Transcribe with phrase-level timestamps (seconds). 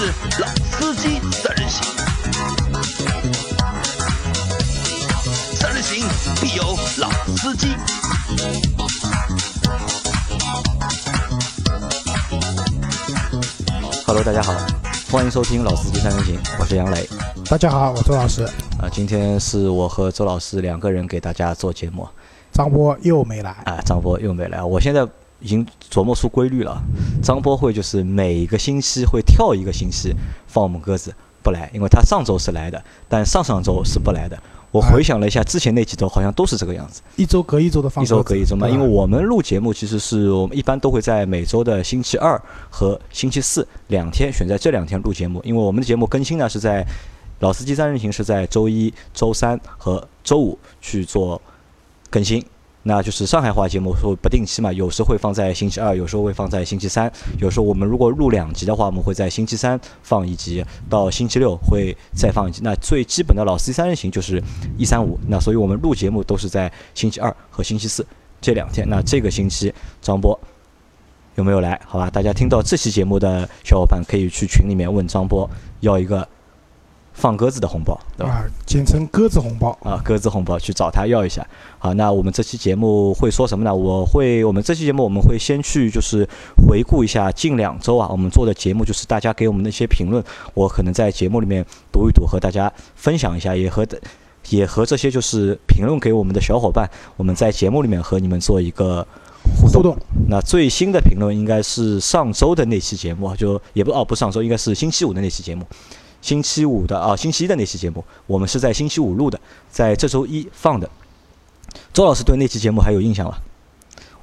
[0.00, 0.04] 是
[0.40, 1.82] 老司机三人行，
[5.56, 6.06] 三人行
[6.40, 6.62] 必有
[6.98, 7.66] 老司机。
[14.06, 14.54] Hello，大家好，
[15.10, 17.08] 欢迎收听《老司机三人行》，我是杨磊。
[17.50, 18.44] 大家好，我周老师。
[18.80, 22.06] 啊，今天是我和周老师两个人给大家做节目。
[22.52, 24.62] 张波又没来啊，张波又没来。
[24.62, 25.04] 我现在
[25.40, 26.82] 已经琢磨出规律了，
[27.22, 30.14] 张波会就是每个星期会跳一个星期
[30.46, 34.38] 放我们鸽子不来，因为他上周是来的，但上上周是不来的。
[34.70, 38.68] 我回想了一下，之前那几周好像都是这个样子，一周隔一周的放，一周隔一周嘛。
[38.68, 46.86] 因为我们录节目其实是我们一般都会在每周的星期二和星期四两天选在这两天录节目，因为我们的节目更新呢是在
[47.40, 51.40] 老司机三人行是在周一、周三和周五去做
[52.10, 52.44] 更新。
[52.88, 57.12] 那就是上海话节目说不定期嘛，有时会放在星期二，有时候会放在星期三。
[57.38, 62.62] 有时候我们如果录两集的话，我们会在星期三放一集，到星期六会再放一集。
[62.64, 64.42] 那最基本的老司机三人行就是
[64.78, 65.20] 一三五。
[65.28, 68.06] 那所以我们录节目都是在星期二和星期四
[68.40, 68.88] 这两天。
[68.88, 70.40] 那这个星期张波
[71.34, 71.78] 有没有来？
[71.84, 75.46] 好吧，大家听到这期节目的小伙伴可以去群里面问张波
[75.80, 76.26] 要一个。
[77.18, 78.44] 放鸽子的红包，对吧？
[78.64, 81.44] 简称鸽子红包啊，鸽子红包去找他要一下。
[81.80, 83.74] 好，那我们这期节目会说什么呢？
[83.74, 86.26] 我会，我们这期节目我们会先去就是
[86.68, 90.22] 回顾一下近两周啊，我们做的节目就是大家给我们的一些评论，
[90.54, 93.84] 我可能在节目里面读一读，和大家分享一下，也和
[94.50, 99.04] 也和这些就是评论给我们的小伙伴，我们在节目里面和你们做一个
[99.60, 99.96] 互动。
[100.28, 105.66] 那最新的评论应该是上周的那期节目，就也不哦，不上周，应该是星期五的那期节目。
[106.20, 110.88] 星期五的啊，星期一的那期节目，我们是在星期五录的，在这周一放的。
[111.92, 113.36] 周老师对那期节目还有印象吗？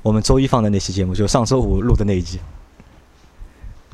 [0.01, 2.39] 我们周一放的那期节目，就上周五录的那一集。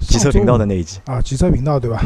[0.01, 2.03] 汽车频道的那一集啊，汽车频道对吧？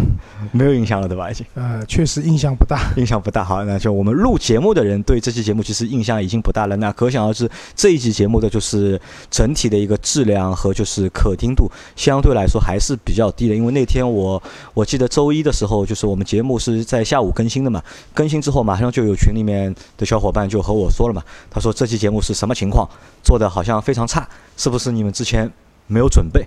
[0.51, 1.31] 没有印象了对吧？
[1.31, 3.43] 已经呃，确实印象不大，印象不大。
[3.43, 6.75] 好，那就我们录节目的人对这期节目其实印象已经不大了。
[6.75, 8.99] 那可想而知，这一集节目的就是
[9.31, 13.55] 整体的一个质量和就是可听度相对来说还是比较低的。
[13.55, 14.41] 因为那天我
[14.73, 17.81] 我记得周一的时候，就是我们节目是在下午更新的嘛，
[18.13, 22.87] 更新之后马上就有群里面的小伙伴就和我说了嘛，他说这期节目是什么情况，
[23.23, 24.27] 做的好像非常差，
[24.57, 25.51] 是不是你们之前
[25.87, 26.45] 没有准备？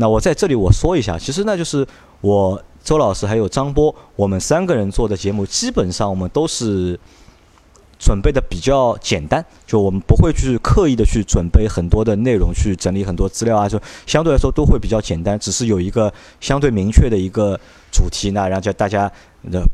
[0.00, 1.84] 那我在这里我说一下，其实那就是
[2.20, 6.98] 我周老师还有张波，我们三个人做的节目，基本上我们都是
[7.98, 17.58] 准备的比较简单，就我们不会去刻意的去准备很多的内容，去整理很多资料啊，就相对来说都会比较简单，只是有一个相对明确的一个
[17.90, 19.10] 主题，那然后叫大家
[19.50, 19.66] 的，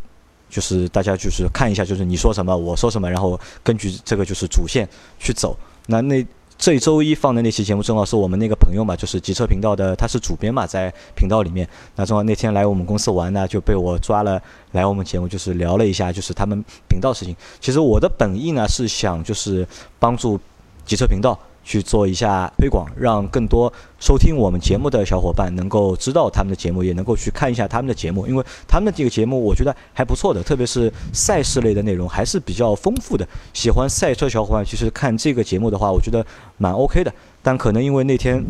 [0.49, 5.55] 就是大家就是看一下，就是你说什么我说什么，然后根据这个就是主线去走，
[5.89, 6.27] 那那。
[6.57, 11.69] 这周一放的那期节目，正好是我们那个朋友嘛，就是极车频道的，他是主编嘛，在频道里面。
[11.97, 14.41] 那正好那天来我们公司玩呢，就被我抓了
[14.73, 17.37] 来我们节目，就是聊了一下，就是他们频道事情。
[17.61, 19.67] 其实我的本意呢，是想就是
[19.99, 20.41] 帮助
[20.87, 21.39] 极车频道。
[21.65, 33.27] 去做一下推广，让更多收听我们节目的小伙伴能够知道他们的节目，也能够去看一下他们的节目，因为他们的这个节目我觉得还不错的，特别是赛事类的内容还是比较丰富的。
[33.53, 36.25] 喜欢赛车小伙伴其实看这个节目的话，我觉得
[36.59, 37.13] 蛮 OK 的。
[37.43, 38.45] 但可能因为那天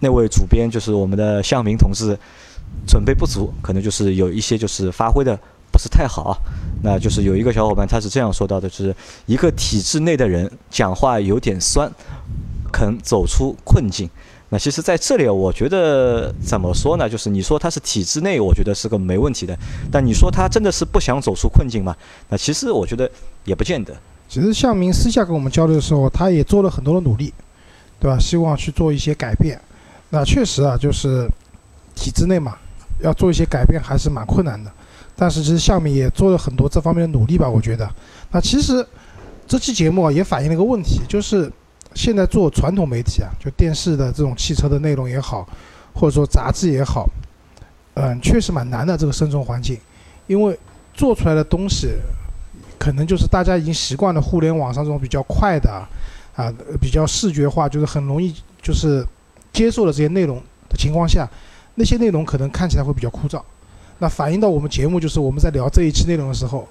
[0.00, 2.16] 那位主编就是我们的向明同志
[2.86, 5.38] 准备不足，可能就是有一些就是发挥的。
[5.74, 6.38] 不是太好，
[6.84, 8.94] 那就是有一个小伙伴他是这样说到的，就是
[9.26, 11.90] 一个体制内的人讲话有点酸，
[12.72, 14.08] 肯走出困境。
[14.50, 17.08] 那其实在这里，我觉得怎么说呢？
[17.08, 19.58] 就是你说他是体制内，我觉得是个没问题的。
[19.90, 21.96] 但你说他真的是不想走出困境吗？
[22.28, 23.10] 那其实我觉得
[23.44, 23.92] 也不见得。
[24.28, 27.34] 其实向明私下跟我们交流的时候，他也做了很多的努力，
[27.98, 28.16] 对吧？
[28.16, 29.60] 希望去做一些改变。
[30.10, 31.28] 那确实啊，就是
[31.96, 32.56] 体制内嘛，
[33.00, 34.70] 要做一些改变还是蛮困难的。
[35.16, 37.88] 但是其实下面也做了很多这方面的努力吧，我觉得。
[38.32, 38.84] 那其实
[39.46, 41.50] 这期节目啊也反映了一个问题，就是
[41.94, 45.48] 现在做传统媒体啊，就电视的这种汽车的内容也好，
[45.94, 47.08] 或者说杂志也好，
[47.94, 49.78] 嗯，确实蛮难的这个生存环境，
[50.26, 50.58] 因为
[50.92, 51.90] 做出来的东西
[52.78, 55.70] 可能就是大家已经习惯了互联网上这种比较快的
[56.34, 59.06] 啊，比较视觉化，就是很容易就是
[59.52, 61.28] 接受了这些内容的情况下，
[61.76, 63.40] 那些内容可能看起来会比较枯燥。
[63.98, 66.66] 那反映到我们节目，就是我们在聊这一期内容的时候，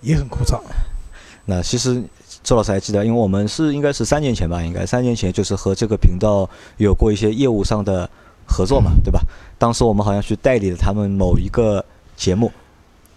[0.00, 0.60] 也很枯燥。
[1.44, 2.02] 那其实
[2.42, 8.08] 周老师还记得，因为我们是应该是三年前吧，应该三年前就是和这个频道有过一些业务上的
[8.46, 9.20] 合作嘛，对吧？
[9.58, 11.84] 当时我们好像去代理了他们某一个
[12.16, 12.50] 节目。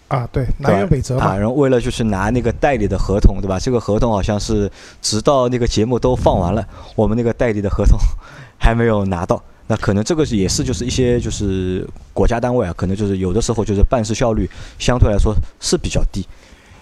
[0.08, 1.36] 啊，对，南辕北辙嘛。
[1.36, 3.58] 然后为了就是拿那个代理的合同，对吧？
[3.58, 4.70] 这个合同好像是
[5.02, 6.64] 直到那个节目都放完了，
[6.94, 7.98] 我们那个代理的合同
[8.58, 9.42] 还没有拿到。
[9.68, 14.48] 那可能这个也是就是一些就是国家单位啊，可能就是有的时候就是办事效率
[14.78, 16.24] 相对来说是比较低。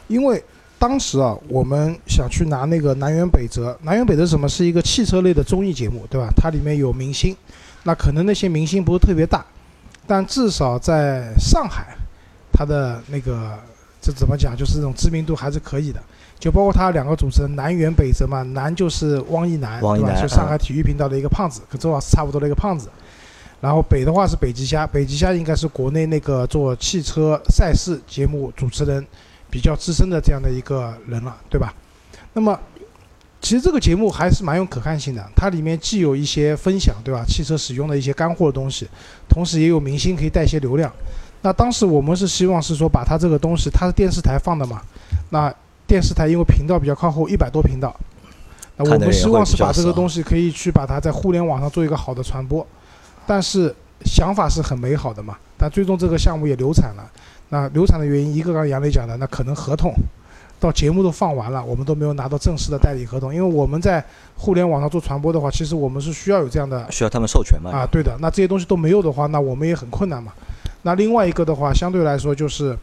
[0.07, 0.43] 因为
[0.79, 3.75] 当时啊，我们想去拿那个南辕北辙。
[3.83, 6.29] 南辕北辙什么是一个汽车类的综艺节目，对吧？
[6.37, 7.35] 它里面有明星，
[7.85, 9.47] 那可能那些明星不是特别大，
[10.07, 11.97] 但至少在上海，
[12.53, 13.59] 它的那个
[14.03, 16.03] 这怎么讲，就是这种知名度还是可以的。
[16.44, 19.88] 就包括他两个主持人南辕北辙嘛，南就是汪一南，对吧？
[19.88, 22.91] 汪一楠就上海体育频道的一个胖子，跟周老师差不多的一个胖子。
[23.62, 29.02] 然后北的话是北极虾，北极虾应该是国内那个做汽车赛事节目主持人
[29.49, 31.73] 比较资深的这样的一个人了，对吧？
[32.35, 32.61] 那么
[33.40, 37.25] 其实这个节目还是蛮有可看性的，它里面既有一些分享，对吧？
[37.26, 38.87] 汽车使用的一些干货的东西，
[39.31, 40.93] 同时也有明星可以带一些流量。
[41.40, 44.82] 那当时我们是希望是说把它这个东西，它是电视台放的嘛，
[45.31, 45.50] 那
[45.87, 47.95] 电视台因为频道比较靠后，一百多频道，
[48.77, 52.67] 那我们希望是把这个东西可以去把它在互联网上做一个好的传播，
[53.27, 57.11] 但是想法是很美好的嘛，但最终这个项目也流产了。
[57.51, 59.93] 那流产的原因，一个刚才杨磊讲的，那可能合同
[60.59, 64.03] 到节目都放完了，我们都没有拿到正式的代理合同，因为我们在
[64.35, 67.71] 互联网上做传播的话，其实我们是需要有这样的需要他们授权嘛？
[67.71, 70.33] 啊，对的，那这些东西都没有的话，那我们也很困难嘛。
[70.83, 72.77] 那另外一个的话，相对来说就是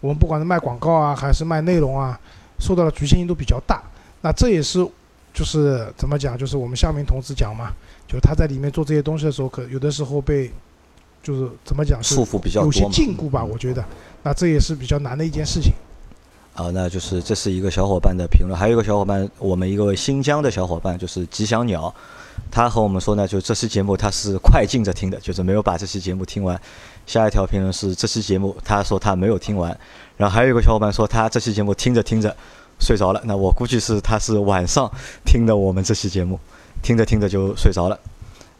[0.00, 2.18] 我们不管是卖广告啊，还是卖内容啊，
[2.58, 3.82] 受到的局限性都比较大。
[4.20, 4.86] 那这也是
[5.32, 7.72] 就是怎么讲，就是我们向明同志讲嘛，
[8.06, 10.50] 就是他在里面做这些东西的时候，可有的时候被
[11.22, 12.88] 就是怎么讲，束缚比较有些。
[12.90, 13.84] 禁锢吧，我觉得。
[14.22, 15.72] 那这也是比较难的一件事情。
[16.54, 21.94] 啊，那就是这是一个小伙伴的评论，还有一个小伙伴，我们一个新疆的小伙伴就是吉祥鸟，
[22.50, 26.60] 他和我们说呢，就这期节目他是快进着听的，就是没有把这期节目听完。
[27.08, 29.76] 下一条评论是这期节目他说他没有听完，
[30.16, 32.36] 然后还有一个小伙伴说他这期节目听着听着
[32.78, 34.88] 睡着了，那我估计是他是晚上
[35.24, 36.38] 听的我们这期节目，
[36.82, 37.98] 听着听着就睡着了。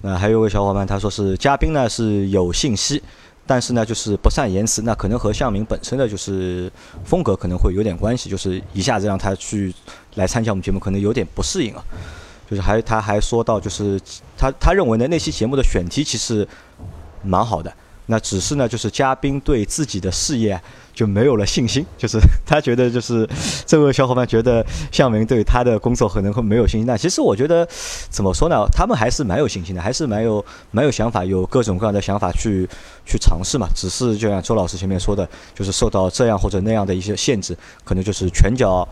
[0.00, 3.02] 那还有一个小伙伴他说是嘉宾呢是有信息。
[3.50, 6.70] 但是呢，就是不善言辞，那可能和向明本身的就是
[7.02, 9.74] 风格可能会有点关系，就是一下子让他去
[10.16, 11.82] 来参加我们节目，可能有点不适应啊。
[12.50, 13.98] 就是还他还说到，就是
[14.36, 16.46] 他他认为呢，那期节目的选题其实
[17.22, 17.72] 蛮好的，
[18.10, 20.58] 那只是呢，就是嘉宾对自己的事业
[20.94, 23.28] 就没有了信心，就是 他觉得就是
[23.66, 26.86] 这位小伙伴觉得向明对他的工作可能会没有信心。
[26.86, 27.68] 那其实我觉得
[28.08, 32.66] 怎么说呢，他们还是蛮有信心的，还是蛮有蛮有想法，有各种各样的想法去
[33.04, 33.68] 去尝试嘛。
[33.74, 38.88] 只是就像周老师前面说的，就是受到这样或者那样的一些限制，可能就是拳脚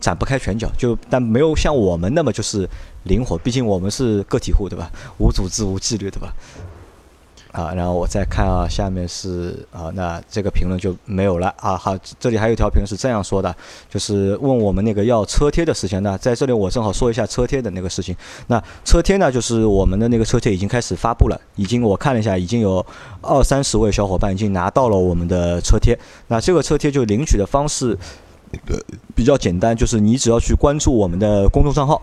[0.00, 2.66] 展不开拳脚，就但没有像我们那么就是
[3.04, 4.90] 灵活，毕竟我们是个体户，对吧？
[5.18, 6.32] 无组织无纪律，对吧？
[7.52, 11.76] 啊，然后我再看啊，下面是啊，那这个评论就没有了啊。
[11.76, 13.52] 好，这里还有一条评论是这样说的，
[13.88, 16.00] 就是问我们那个要车贴的事情。
[16.02, 18.14] 那在这里我正好说一下车贴的那个事情。
[18.46, 22.84] 那车贴呢，就是我们的那个车贴已经开始发布了，已经我看了一下，已经有
[23.20, 25.98] 二三十位小伙伴已经拿到了我们的车贴。
[26.28, 27.98] 那这个车贴就领取的方式
[28.68, 28.78] 呃
[29.16, 32.00] 比较简单，就是你只要去关注我们的公众账号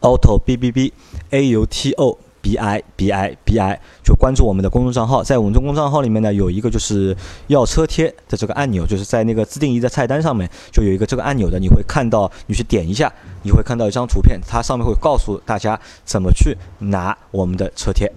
[0.00, 0.90] auto b b b
[1.28, 2.18] a u t o。
[2.48, 7.14] B I B I B I，就关注我们的公众账号，在我们的公众账号里面呢，有一个就是
[7.48, 13.12] 要车贴的这个按钮，就是在那个自定义的菜单上面就有一个这个按钮的，你会看到，你去点一下，
[13.42, 18.10] 你会看到一张图片，它上面会告诉大家怎么去拿我们的车贴。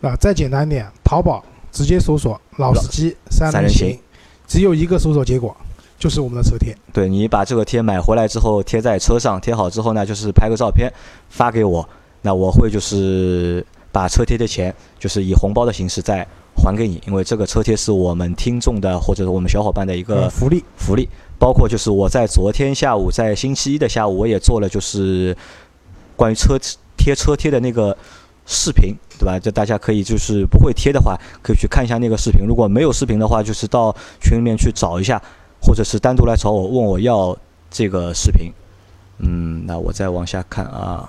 [0.00, 3.96] 啊，再简单点，淘宝直接搜索“老司机三人行”，
[4.48, 5.56] 只有一个搜索结果，
[5.96, 6.76] 就是我们的车贴。
[6.92, 10.92] 对你把这个贴买回来之后贴在车上，贴好之后呢，就是拍个照片
[11.28, 11.88] 发给我，
[12.22, 20.64] 那我会就是把车贴的钱就是以红包的形式再还给你，因为这个车贴是我们听众的或者是我们小伙伴的一个呃福利。
[20.76, 21.08] 福利，
[21.38, 25.36] 包括就是我在昨天下午，在星期一的下午，我也做了就是
[26.16, 26.58] 关于车
[26.96, 27.96] 贴车贴的那个
[28.44, 29.38] 视频，对吧？
[29.38, 32.44] 就大家可以就是不会贴的话，可以去看一下那个视频。
[32.44, 35.22] 如果没有视频的话，就是到群里面去找一下，
[35.62, 37.36] 或者是单独来找我问我要
[37.70, 38.50] 这个视频。
[39.18, 41.08] 嗯，那我再往下看啊，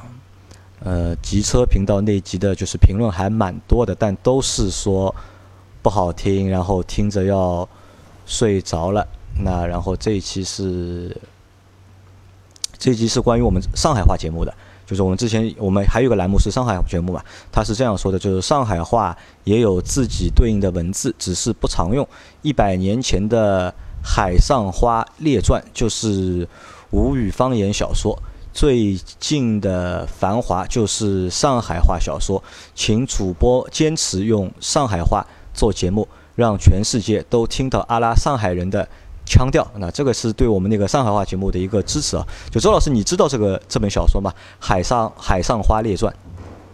[0.82, 5.14] 呃，极车频道那集的就是评论还蛮多的，但都是说
[5.82, 7.68] 不好听，然后听着要
[8.26, 9.06] 睡着了。
[9.44, 11.16] 那然后这一期是
[12.78, 14.54] 这一集是关于我们上海话节目的，
[14.86, 17.22] 就是我们之前我们还有个栏目是上海节目嘛，
[17.52, 22.08] 他是这样说的，就是上海话也有自己对应的文字，只是不常用。
[22.42, 23.70] 一百年前的
[24.02, 26.48] 《海上花列传》就是
[26.92, 28.18] 吴语方言小说。
[28.60, 32.44] 最近的《繁华》就是上海话小说，
[32.76, 38.86] 请主播坚持用上海话做节目，让全世界都听到阿拉上海人的
[39.26, 39.66] 腔调。
[39.78, 42.28] 那这个是对我们那个上海话节目的一个支持啊。
[42.52, 44.30] 就周老师，你知道这个这本小说吗？
[44.60, 46.14] 《海上海上花列传》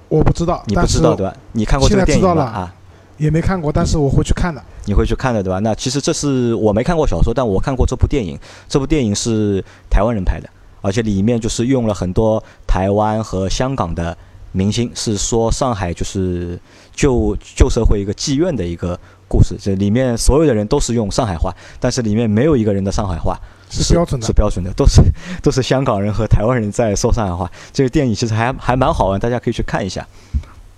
[0.10, 1.38] 我不知道，你不知道对吧？
[1.52, 2.74] 你看过这个电影吗啊？
[3.20, 4.60] 也没看过，但是我会去看的。
[4.86, 5.60] 你会去看的对吧？
[5.60, 8.40] 那其实这是我没看过小说，但我看过这部电影。
[8.68, 10.50] 这部电影是台湾人拍的，
[10.86, 14.16] 而且里面就是用了很多台湾和香港的
[14.52, 16.60] 明星，是说上海就是
[16.94, 19.58] 旧旧社会一个妓院的一个故事。
[19.60, 23.36] 这里面所有的人都是用上海话，但是里面没有一个人的上海话
[23.70, 25.02] 是标准的是标准的，都是
[25.42, 27.52] 都是香港人和台湾人在说上海话。
[27.74, 30.08] 这个电影其实还还蛮好玩，大家可以去看一下。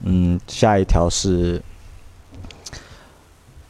[0.04, 1.62] 嗯，下一条是。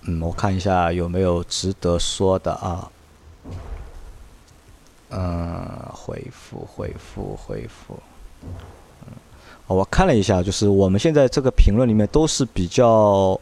[0.03, 2.88] 嗯，我看一下有没有值得说的啊。
[5.09, 7.97] 嗯，回复回复回复。
[9.05, 9.13] 嗯，
[9.67, 13.39] 我看了一下，就是我们现在这个评论里面都是比较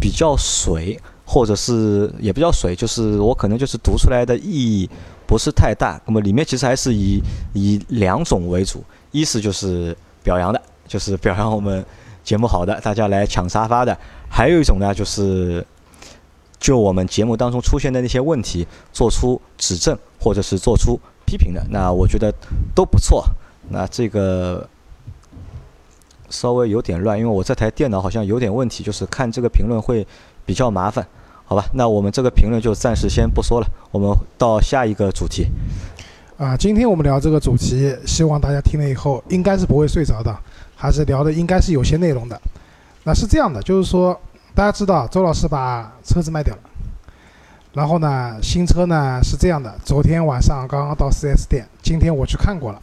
[0.00, 4.88] 比较水，或者是也比较水，就是我可能就是读出来的意义
[5.26, 6.00] 不是太大。
[6.06, 7.20] 那么里面其实还是以
[7.52, 8.82] 以两种为主，
[9.12, 11.84] 一是就是表扬的，就是表扬我们
[12.22, 13.94] 节目好的，大家来抢沙发的；
[14.30, 15.66] 还有一种呢，就是。
[16.60, 22.32] 就我们节目当中出现的那些问题，做出指正或者是做出批评的，那我觉得
[22.74, 23.22] 都不错。
[23.68, 24.66] 那这个
[26.30, 30.06] 稍微有点乱，因为我这台电脑好像有点问题，就是看这个评论会
[30.46, 31.06] 比较麻烦，
[31.44, 31.66] 好吧？
[31.74, 35.48] 那我们这个评论就暂时先不说了，我们到下一个主题。
[36.38, 40.34] 啊，今天我们聊这个主题，希望大家听了以后应该是不会睡着的，
[40.74, 42.40] 还是聊的应该是有些内容的。
[43.04, 44.18] 那是这样的，就是说。
[44.56, 46.60] 大家知道，周老师把车子卖掉了，
[47.74, 52.80] 然后呢，新车呢是这样的，昨天晚上刚刚到 4S 店，今天我去看过了，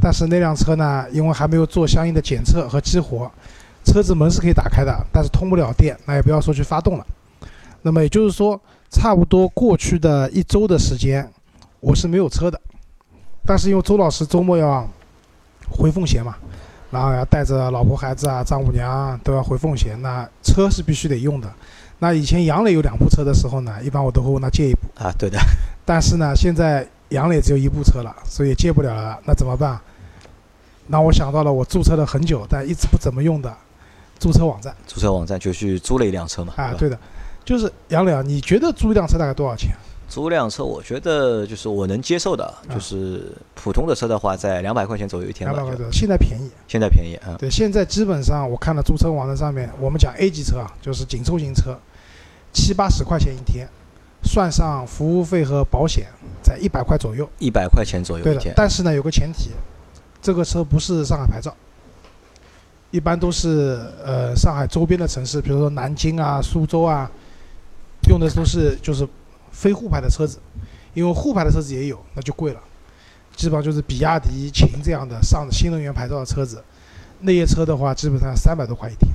[0.00, 3.28] 但是那辆车呢，因为还没有做相应的检测和激活，
[3.84, 7.04] 车子门是可以打开的，但是通不了电，那也不要说去发动了。
[7.82, 11.28] 那么也就是说，差不多过去的一周的时间，
[11.80, 12.60] 我是没有车的，
[13.44, 14.88] 但是因为周老师周末要
[15.68, 16.36] 回奉贤嘛。
[16.92, 21.48] 然后要带着老婆孩子啊，丈母娘都要回奉贤，那车是必须得用的。
[22.00, 25.38] 那以前杨磊有两部车的时候呢，一般我都会问他借一部啊，对的。
[25.84, 29.18] 但是呢，现在杨磊只有一部车了，所以借不了了。
[29.24, 29.78] 那怎么办？
[30.86, 33.54] 那我想到了我注册了很久但一直不怎么用的
[34.18, 34.74] 租车网站。
[34.86, 36.54] 租车网站就去租了一辆车嘛。
[36.56, 36.98] 啊，对的，
[37.44, 39.70] 就是杨磊啊，你觉得租一辆车大概多少钱？
[40.08, 45.54] 租辆车，我觉得就是我能接受的，就是普通的车的话，在两百块钱左右一天吧。
[45.54, 46.50] 两百块钱，现在便宜。
[46.66, 47.36] 现在便宜啊。
[47.38, 51.78] 对，现在基本上我看了租车网站上面，我们讲 A 级车啊，就是紧凑型车，
[52.52, 53.68] 七八十块钱一天，
[54.22, 56.06] 算上服务费和保险，
[56.42, 57.28] 在一百块左右。
[57.38, 58.24] 一百块钱左右。
[58.24, 59.50] 对的，但是呢，有个前提，
[60.22, 61.54] 这个车不是上海牌照，
[62.90, 67.10] 一般都是呃上海周边的城市，比如说南京啊、苏州啊，
[68.08, 69.08] 用的都是就是。
[69.52, 70.38] 非沪牌的车子，
[70.94, 72.60] 因为沪牌的车子也有，那就贵了。
[73.34, 76.62] 基本上就是比亚迪、秦这样的上新能源牌照的车子，
[77.18, 79.10] 那些车的话，基本上三百多块一天。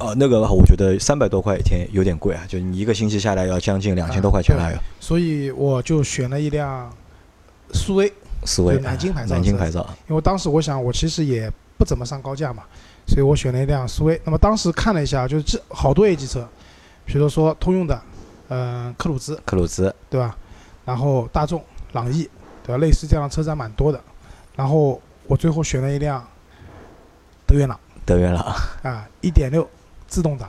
[0.00, 4.82] 哦，那个我觉得三百多块一天有点贵啊，就你一个星期下来要将近两千多块钱了。
[4.98, 6.90] 所以我就选了一辆
[7.72, 8.12] 苏威
[8.44, 9.34] 苏威南京牌照。
[9.34, 9.86] 南京牌照。
[10.08, 12.62] 因为当时我想，我其实也不怎么上高架嘛，
[13.06, 14.20] 所以我选了一辆苏威。
[14.24, 16.48] 那么当时看了一下，就是这好多 A 级车，
[17.04, 18.00] 比如说通用的。
[18.52, 20.36] 嗯，克鲁兹，克鲁兹，对吧？
[20.84, 22.28] 然后大众朗逸，
[22.64, 22.78] 对吧？
[22.78, 24.00] 类似这样的车展蛮多的。
[24.56, 26.26] 然后我最后选了一辆
[27.46, 28.42] 德源朗，德源朗
[28.82, 29.64] 啊，一点六
[30.10, 30.46] 自动挡，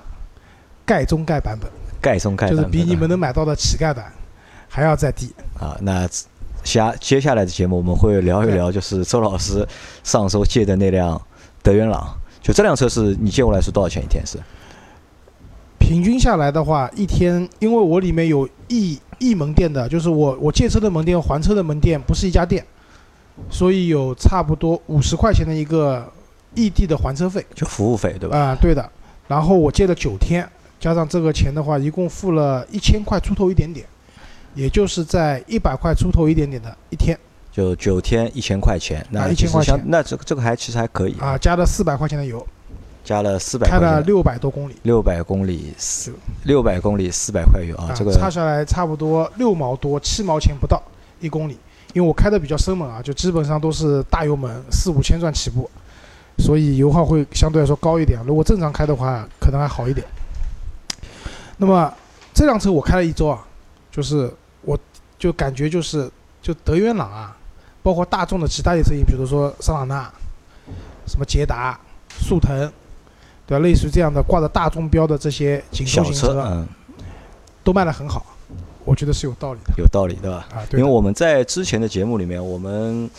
[0.86, 4.12] 盖中盖版本，盖中盖就是比你们能买到的乞丐版
[4.68, 5.32] 还要再低。
[5.60, 6.10] 啊，那
[6.64, 9.66] 下接下来的节目我们会聊一聊，就是周老师
[10.04, 11.22] 上周借的那辆
[11.62, 14.40] 德源朗，就这辆车是你借过来是多少钱一天是？
[15.78, 22.66] 平均下来的话，一天，因为我里面有异异门店的，就是我我借车的门店还车的门店不是一家店，
[23.50, 26.10] 所以有差不多五十块钱的一个
[26.56, 28.38] 异地的还车费，就服务费对吧？
[28.38, 28.90] 啊，对的。
[29.32, 30.46] 然后我借了九天，
[30.78, 33.86] 加上这个钱的话，一共付了一千块出头一点点，
[34.56, 37.18] 也就是在一百块出头一点点的一天。
[37.50, 42.46] 就九天一千块钱，那一千块钱，那这个这个还其实还可以啊，加了四百块钱的油。
[43.06, 50.84] 加了四百，开了六百多公里，六百公里四六百公里四百块油啊，这个差下来差不多六毛多七毛钱不到
[51.22, 51.58] 一公里，
[51.94, 55.68] 因为我开的比较生猛啊，就基本上都是大油门四五千转起步，
[56.38, 58.20] 所以油耗会相对来说高一点。
[58.26, 60.06] 如果正常开的话，可能还好一点。
[61.58, 61.94] 那么
[62.34, 63.46] 这辆车我开了一周啊，
[63.92, 64.78] 就是我
[65.18, 66.10] 就感觉就是
[66.42, 67.38] 就德源朗啊，
[67.84, 70.12] 包括大众的其他一些车型，比如说桑塔纳、
[71.08, 71.80] 什么捷达、
[72.20, 72.72] 速腾。
[73.48, 73.64] 对吧？
[73.64, 76.66] 类似于这样的挂着大众标的这些紧凑型车，嗯，
[77.66, 78.26] 都卖得很好，
[78.86, 79.74] 我觉得是有道理的。
[79.78, 80.48] 有道理，对吧？
[80.54, 80.80] 啊，对。
[80.80, 83.10] 因为我们在之前的节目里面，我们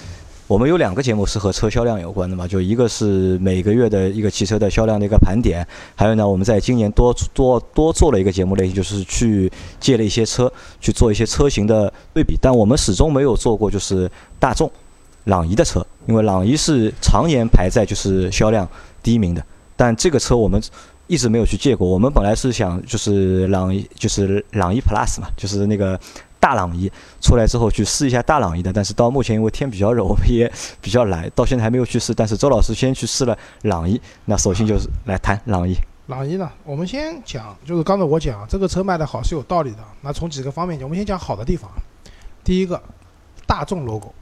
[0.53, 14.71] 我们有两个节目是和车销量有关的嘛，就一个是每个月的一个汽车的销量的一个盘点，还有呢，我们在今年多多多做了一个节目类型，就是去借了一些车去做一些车型的对比，但我们始终没有做过就是大众
[15.25, 18.69] 朗逸的车，因为朗逸是常年排在就是销量
[19.03, 19.43] 第一名的，
[19.75, 20.63] 但这个车我们
[21.07, 25.99] 一直没有去借过，我们本来是想就是朗就是朗逸 Plus 嘛，就是那个。
[26.43, 32.13] 大朗逸出来之后去试一下大朗逸的，但是到目前因为天比较热，我们也比较懒，到现在还没有去试。
[32.13, 35.77] 但是周老师先去试了朗逸，那首先就是来谈朗逸。
[36.09, 39.79] 朗逸呢，我们先讲，就是刚才我讲这个车卖的好是有道理的。
[40.01, 41.71] 那从几个方面讲，我们先讲好的地方。
[42.43, 42.83] 第一个，
[43.47, 44.13] 大众 logo，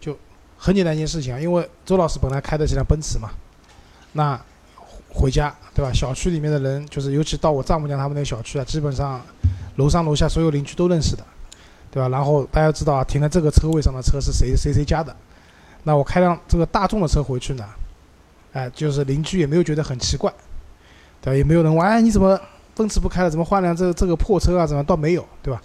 [0.00, 0.16] 就
[0.56, 3.28] 很简单一件事情啊，因为周老师本来开的是辆奔驰嘛，
[4.14, 4.40] 那
[5.12, 5.92] 回家对吧？
[5.92, 9.20] 小区里面的人，就是尤其到我丈母娘他们那个小区啊，基本上。
[9.80, 11.24] 楼上楼下所有邻居都认识的，
[11.90, 12.08] 对吧？
[12.10, 15.16] 然后大家知道啊，停在这个车位上的车是谁谁谁家的。
[15.84, 17.64] 那我开辆这个大众的车回去呢，
[18.52, 20.30] 哎，就是邻居也没有觉得很奇怪，
[21.22, 21.34] 对吧？
[21.34, 22.38] 也没有人问，哎，你怎么
[22.76, 24.66] 奔驰不开了，怎么换辆这这个破车啊？
[24.66, 25.62] 怎么倒没有，对吧？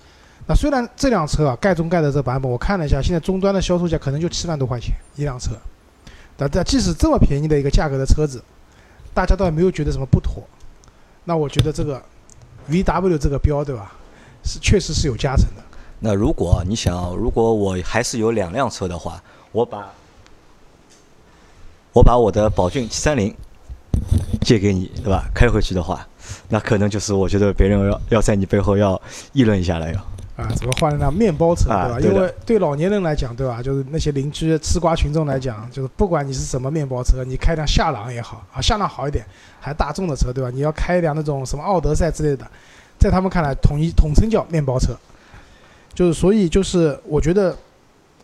[0.48, 5.52] 那虽然这辆车啊，盖中盖的这版本，我看了一下，现在终端的销售价可能就七万多块钱一辆车，
[6.38, 8.42] 但但即使这么便宜的一个价格的车子，
[9.14, 10.42] 大家倒也没有觉得什么不妥。
[11.26, 12.02] 那我觉得这个。
[12.68, 13.94] V W 这个标对吧，
[14.46, 15.64] 是确实是有加成的。
[16.00, 19.22] 那如果你想，如果我还是有两辆车的话，
[19.52, 19.92] 我把
[21.92, 23.36] 我把我的宝骏七三零
[24.42, 25.26] 借给你，对吧？
[25.34, 26.08] 开回去的话，
[26.50, 29.02] 那可能就是我觉得别人要要在你背后要
[29.34, 30.00] 议论一下了，要。
[30.36, 31.98] 啊，怎么换了辆面包车，对吧？
[32.02, 33.64] 因为对老年人来讲，对吧？
[33.64, 39.26] 就是那些邻居吃瓜群众来讲，就是不管你是什么面包车，你开辆夏朗也好啊，夏朗好一点，
[39.62, 40.52] 还大众的车，对吧？
[40.54, 42.46] 你要开一辆那种什么奥德赛之类的，
[43.00, 44.96] 在他们看来，统一统称叫面包车。
[45.94, 47.58] 就是所以就是我觉得，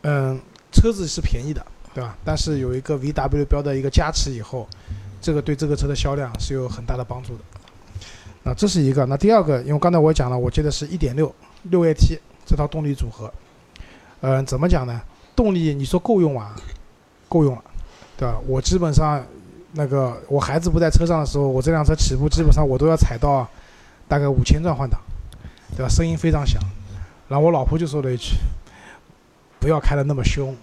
[0.02, 0.40] 嗯，
[0.72, 2.18] 车子是便宜的，对吧？
[2.26, 4.68] 但是有一个 VW 标的一个加持以后，
[5.22, 7.44] 这个对这个车的销量是有很大的帮助的。
[8.44, 9.06] 那这是一个。
[9.06, 11.34] 那第二个，因为刚才我讲了，我记得是一点六。
[11.64, 13.32] 六 AT 这套动力组合，
[14.22, 15.00] 嗯，怎么讲呢？
[15.36, 16.56] 动力你说够用啊？
[17.30, 17.64] 够用了，
[18.18, 18.36] 对吧？
[18.48, 19.24] 我基本上
[19.74, 23.48] 那个我孩子不在车上的时候，我这辆车起步基本上我都要踩到
[24.12, 25.00] 大概五千转换挡，
[25.74, 25.88] 对吧？
[25.88, 26.62] 声音非常响。
[27.30, 28.34] 然后我老婆就说了一句
[29.58, 30.54] ：“不要开的那么凶，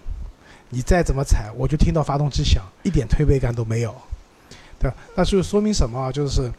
[0.69, 3.95] 你再怎么踩，我就听到发动机响，一点推背感都没有。”
[4.77, 4.95] 对吧？
[5.15, 6.11] 那就说明什么啊？
[6.11, 6.51] 就是，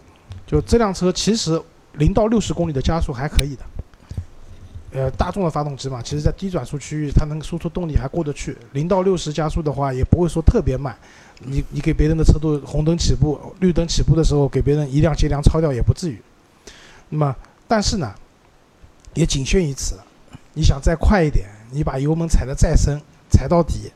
[0.49, 3.63] 就这辆车其实零到六十公里的加速还可以的。
[4.91, 8.57] 呃，大众的发动机嘛，其实在低转速区域，它能输出动力还过得去。
[8.73, 10.97] 零到六十加速的话，也不会说特别慢。
[11.39, 16.21] 你你给别人的车都红灯起步、绿灯起步的时候，给别人一辆接辆超掉也不至于。
[17.11, 17.37] 那么，
[17.69, 18.15] 但是呢，
[19.13, 19.97] 也仅限于此。
[20.55, 23.93] 你想再快一点，你把油门踩得再深，踩到底，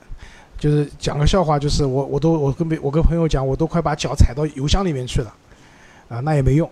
[0.59, 5.35] 就是讲个笑话，就是我我都我跟别我跟朋友讲，我都快把脚踩到油箱里面去了，
[6.11, 6.70] 啊，那也没用。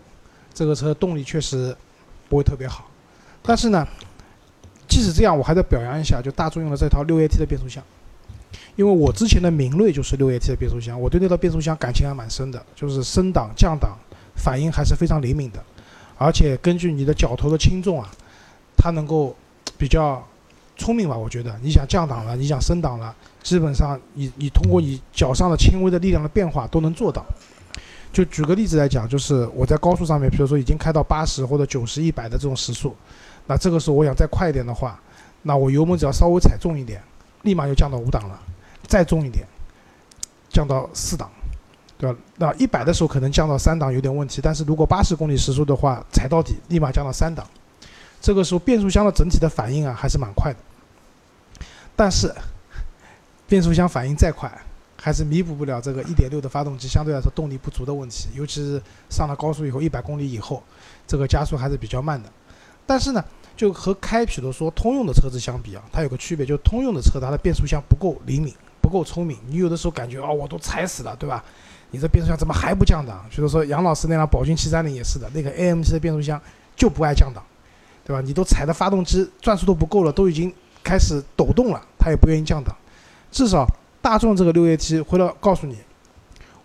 [0.53, 1.75] 这个车动力确实
[2.29, 2.91] 不会特别好，
[3.43, 3.89] 但是呢。
[4.89, 7.83] 即使这样，我还得表扬一下，就大众用的这套六 AT 的变速箱，
[8.77, 13.97] 因为我之前的明锐就是六 AT 的变速箱，我对那套变速箱感情还蛮深的，就是升档降档
[14.37, 15.65] 反应还是非常灵敏的，
[16.23, 18.09] 而且根据你的脚头的轻重啊，
[18.77, 19.35] 它能够
[19.77, 20.25] 比较
[20.77, 21.17] 聪明吧？
[21.17, 27.25] 我觉得你想降档了，你想升档了，基本上你你通过你脚上的轻微的力量的变化都能做到。
[28.13, 32.95] 就举个例子来讲，就是我在高速上面，比如说已经开到八十或者九十、一百的这种时速。
[33.47, 35.01] 那这个时候我想再快一点的话，
[35.43, 37.03] 那我油门只要稍微踩重一点，
[37.43, 38.39] 立马就降到五档了，
[38.87, 39.47] 再重一点，
[40.51, 41.31] 降到四档，
[42.03, 42.19] 对吧？
[42.37, 47.47] 那一百的时候可能降到三档有点问题，但是如果八十公里时速的话，踩到底立马降到三档，
[48.21, 50.59] 这个时候变速箱的整体的反应啊还是蛮快的，
[51.95, 52.35] 但是
[53.47, 54.51] 变速箱反应再快，
[55.01, 60.61] 还是弥补不了这个一点六的发动机相对来说动力不足的问题，尤其是上了高速以后，一百公里以后，
[61.07, 62.29] 这个加速还是比较慢的。
[62.85, 63.25] 但是呢，
[63.57, 69.39] 就和开比如说通用的车子相比啊，它有个区别，就通用的车它的变速箱不够灵敏，不够聪明。
[69.47, 71.45] 你有的时候感觉啊，我都踩死了，对吧？
[71.93, 73.25] 你这变速箱怎么还不降档？
[73.31, 76.41] 比如说杨老师那辆宝骏七三零也是的，那个 AMG 的变速箱
[76.75, 77.45] 就不爱降档，
[78.05, 78.21] 对吧？
[78.21, 80.53] 你都踩的发动机转速都不够了，都已经
[80.83, 82.75] 开始抖动了，它也不愿意降档。
[83.31, 83.67] 至少
[84.01, 85.79] 大众这个六 AT 回来告诉你，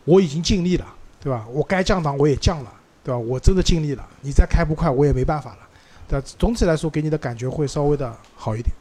[0.05, 0.85] 我已经尽力了，
[1.19, 1.45] 对吧？
[1.51, 3.17] 我该降档我也降了，对吧？
[3.19, 5.57] 我真的尽力了，你再开不快我也没办法了。
[6.07, 8.73] 对，总体来说给你的感觉会稍微的好一点。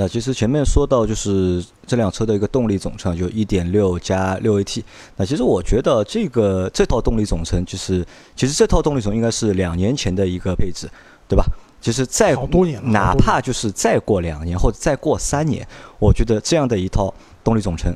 [0.00, 4.80] 那其实前面说到就是这辆车的一个动力总成就一点六加六 AT。
[5.16, 8.06] 那其实我觉得这个这套动力总成就是，
[8.36, 10.88] 其实这套动力总应该是两年前的一个配置，
[11.26, 11.44] 对吧？
[11.80, 15.66] 其实再好多年了，哪怕就是再过两年或者再过三年，
[15.98, 17.92] 我觉得这样的一套动力总成，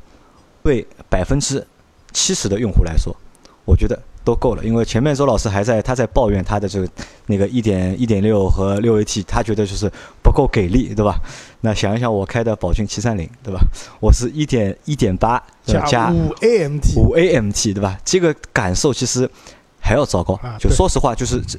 [0.65, 1.65] 对百分之
[2.13, 3.15] 七十的用户来说，
[3.65, 4.65] 我觉得都够了。
[4.65, 6.89] 因为前面周老师还在他在抱怨他的这个
[7.27, 9.89] 那个一点一点六和六 AT，他觉得就是
[10.21, 11.21] 不够给力，对吧？
[11.65, 13.61] 那想一想，我开的宝骏七三零，对吧？
[14.01, 17.97] 我是一点一点八加加五 AMT，五 AMT 对吧？
[18.05, 19.31] 这个感受其实
[19.81, 20.35] 还要糟糕。
[20.43, 21.59] 啊就说实话，就是这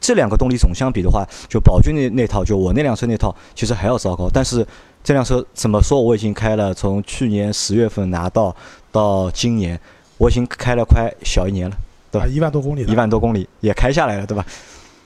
[0.00, 4.28] 这两个动力总相比的话，就宝骏那那套，就我那辆车那套，其实还要糟糕。
[4.32, 4.66] 但是
[5.04, 8.56] 这辆车怎么说，我已经开了，从去年十月份拿到
[8.90, 9.78] 到今年，
[10.16, 11.76] 我已经开了快小一年了，
[12.10, 14.44] 对吧啊，一万多公里的，一万多公里也开下来了，对吧？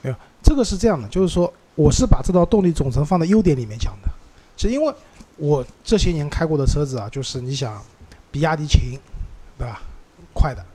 [0.01, 4.09] 没有这个是这样的，就是说，我是把这套动力总成放在优点里面讲的，
[4.57, 4.93] 是因为
[5.37, 7.81] 我这些年开过的车子啊，就是你想，
[8.31, 8.99] 比亚迪秦，
[9.57, 9.81] 对吧？
[10.33, 10.65] 快的，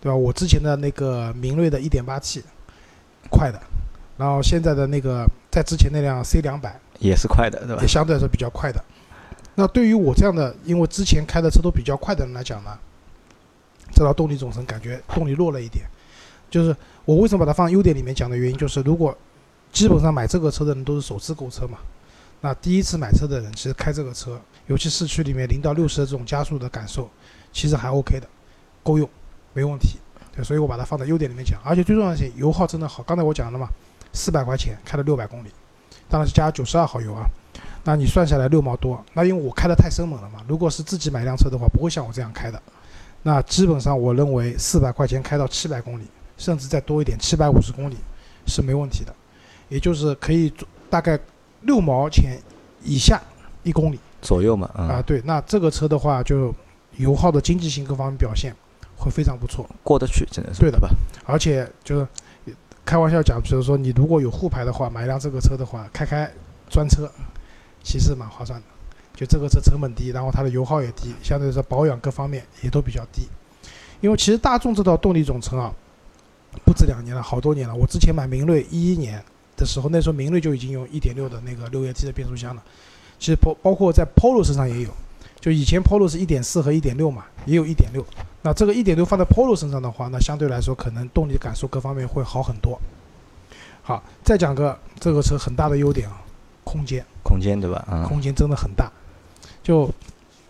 [0.00, 0.14] 对吧？
[0.14, 2.42] 我之前的那个明锐的 1.8T，
[3.30, 3.60] 快的，
[4.16, 7.88] 然后现在的那个在之前那辆 C 两百也是快的，对吧也？
[7.88, 8.82] 相对来说比较快的。
[9.54, 12.78] 那对于我这样的，因为之前开的车都比较快的人来讲呢，
[13.92, 15.84] 这套动力总成感觉动力弱了一点。
[16.48, 19.16] 就是我为什么把它放优点里面讲的原因，就是如果
[19.72, 21.78] 基本上买这个车的人都是首次购车嘛，
[22.40, 27.10] 那第一次买车的人其实开这个车，尤其市区里面零到六十的这种加速的感受，
[27.52, 28.28] 其实还 OK 的，
[28.82, 29.08] 够用，
[29.52, 29.98] 没问题。
[30.34, 33.02] 对，所以我把它放在优点里面讲，而且最重要的是油耗真的好。
[33.02, 33.68] 刚才我讲了嘛，
[34.12, 35.48] 四百块钱开了六百公里，
[36.08, 37.26] 当然是加九十二号油啊。
[37.84, 40.44] 那你算下来六毛多，那因为我开的太生猛了嘛。
[40.46, 42.62] 如果是自己买辆车的话，不会像我这样开的。
[43.22, 46.04] 那基本上我认为四百块钱开到七百公里，
[46.36, 47.96] 甚至再多一点，七百五十公里
[48.46, 49.14] 是没问题的，
[49.68, 50.52] 也就是可以
[50.88, 51.18] 大概
[51.62, 52.38] 六毛钱
[52.82, 53.20] 以下
[53.62, 54.88] 一公里左右嘛，啊。
[54.98, 56.54] 嗯，对，那这个车的话，就
[56.96, 58.54] 油耗的经济性各方面表现
[58.96, 59.68] 会非常不错。
[59.82, 60.88] 过得去，真的是对的吧？
[61.26, 62.06] 而且就是
[62.84, 66.30] 开玩笑讲，比如说你如果有沪牌的话，买一辆这个车的话，开开
[66.68, 67.10] 专车，
[67.82, 68.66] 其实蛮划算的。
[69.14, 73.28] 就这个车成本低，然后它的油耗也低，相对来说保养各方面也都比较低。
[74.00, 75.72] 因为其实大众这套动力总成啊，
[76.64, 77.74] 不止两年了，好多年了。
[77.74, 79.20] 我之前买明锐一一年
[79.58, 82.62] 的时候，那时候明锐就已经用1.6的那个六 AT 的变速箱了。
[83.18, 84.90] 其实包包括在 Polo 身上也有，
[85.40, 88.04] 就以前 Polo 是1.4和1.6嘛，也有1.6。
[88.42, 92.80] 那这个1.6放在 Polo 身上的话，那相对来说可能动力感受各方面会好很多。
[93.82, 96.22] 好，再讲个这个车很大的优点啊，
[96.62, 97.84] 空间，空间对吧？
[97.90, 98.90] 嗯，空间真的很大。
[99.62, 99.90] 就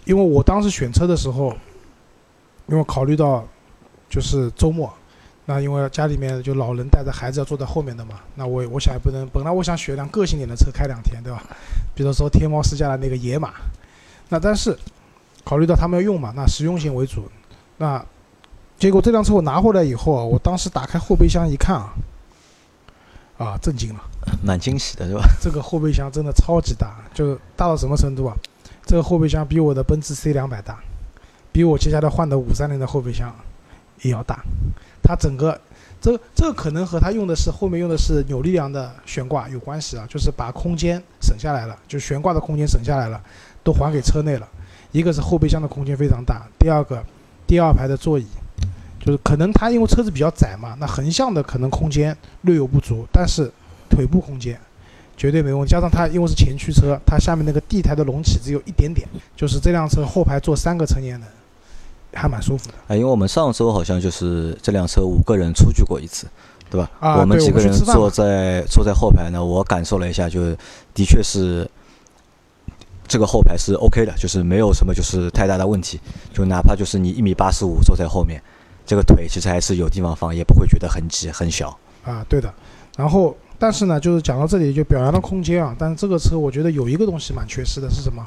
[0.04, 1.56] 因为我当时选车的时候，
[2.66, 3.46] 因为考虑到
[4.10, 4.92] 就是周末，
[5.50, 11.42] 那因为家里面就老人带着孩子要坐在后面的嘛，那我我想也不能，本来我想选辆个性点的车开两天，对吧？
[11.94, 13.54] 比如说天猫试驾的那个野马，
[14.28, 14.78] 那但是
[15.44, 17.24] 考虑到他们要用嘛，那实用性为主，
[17.78, 18.04] 那
[18.78, 21.94] 结果这辆车我拿回来以后啊，我当时打开后备箱一看啊，
[23.38, 24.00] 啊震惊了。
[24.44, 25.22] 蛮惊喜的，是吧？
[25.40, 28.36] 这个后备箱真的超级大，就是大到什么程度啊？
[28.84, 30.78] 这个后备箱比我的奔驰 C 两百大，
[31.50, 33.34] 比我接下来换的五三零的后备箱
[34.02, 34.44] 也要大。
[35.08, 35.58] 它整个
[36.02, 43.18] 这这个可能和它用的是后面用的是扭力梁的悬挂有关系啊，就是把空间省下来了，就悬挂的空间省下来了，
[43.64, 44.46] 都还给车内了。
[44.92, 47.02] 一个是后备箱的空间非常大，第二个
[47.46, 48.26] 第二排的座椅。
[49.00, 53.50] 就是可能它因为车子比较窄嘛，那横向的可能空间略有不足，但是
[53.88, 54.60] 腿部空间
[55.16, 55.70] 绝对没问题。
[55.70, 61.28] 加上它因为是前驱车，它下面那个地台的隆起只有一点点，就是这辆车后排坐三个成年人，
[62.18, 62.74] 还蛮舒服的。
[62.88, 66.26] 啊，因为我们上周好像就是这辆车五个人出去过一次，
[66.68, 66.90] 对吧？
[67.00, 70.54] 啊我们几个人坐在坐在后排呢，我感受了一下，就
[70.92, 71.68] 的确是
[73.06, 76.00] 这个后排是 OK 的，就是没有什么就是太大的问题，
[76.32, 78.42] 就哪怕就是你一米八十五坐在后面，
[78.84, 81.78] 这个腿其实还是有地方放，也不会觉得很挤很小。
[82.04, 82.52] 啊，对的。
[82.96, 85.74] 然后，但是呢，就是讲到这里就表扬了空间啊。
[85.78, 88.26] 但是这个车我觉得有一个东西蛮缺失的，是什么？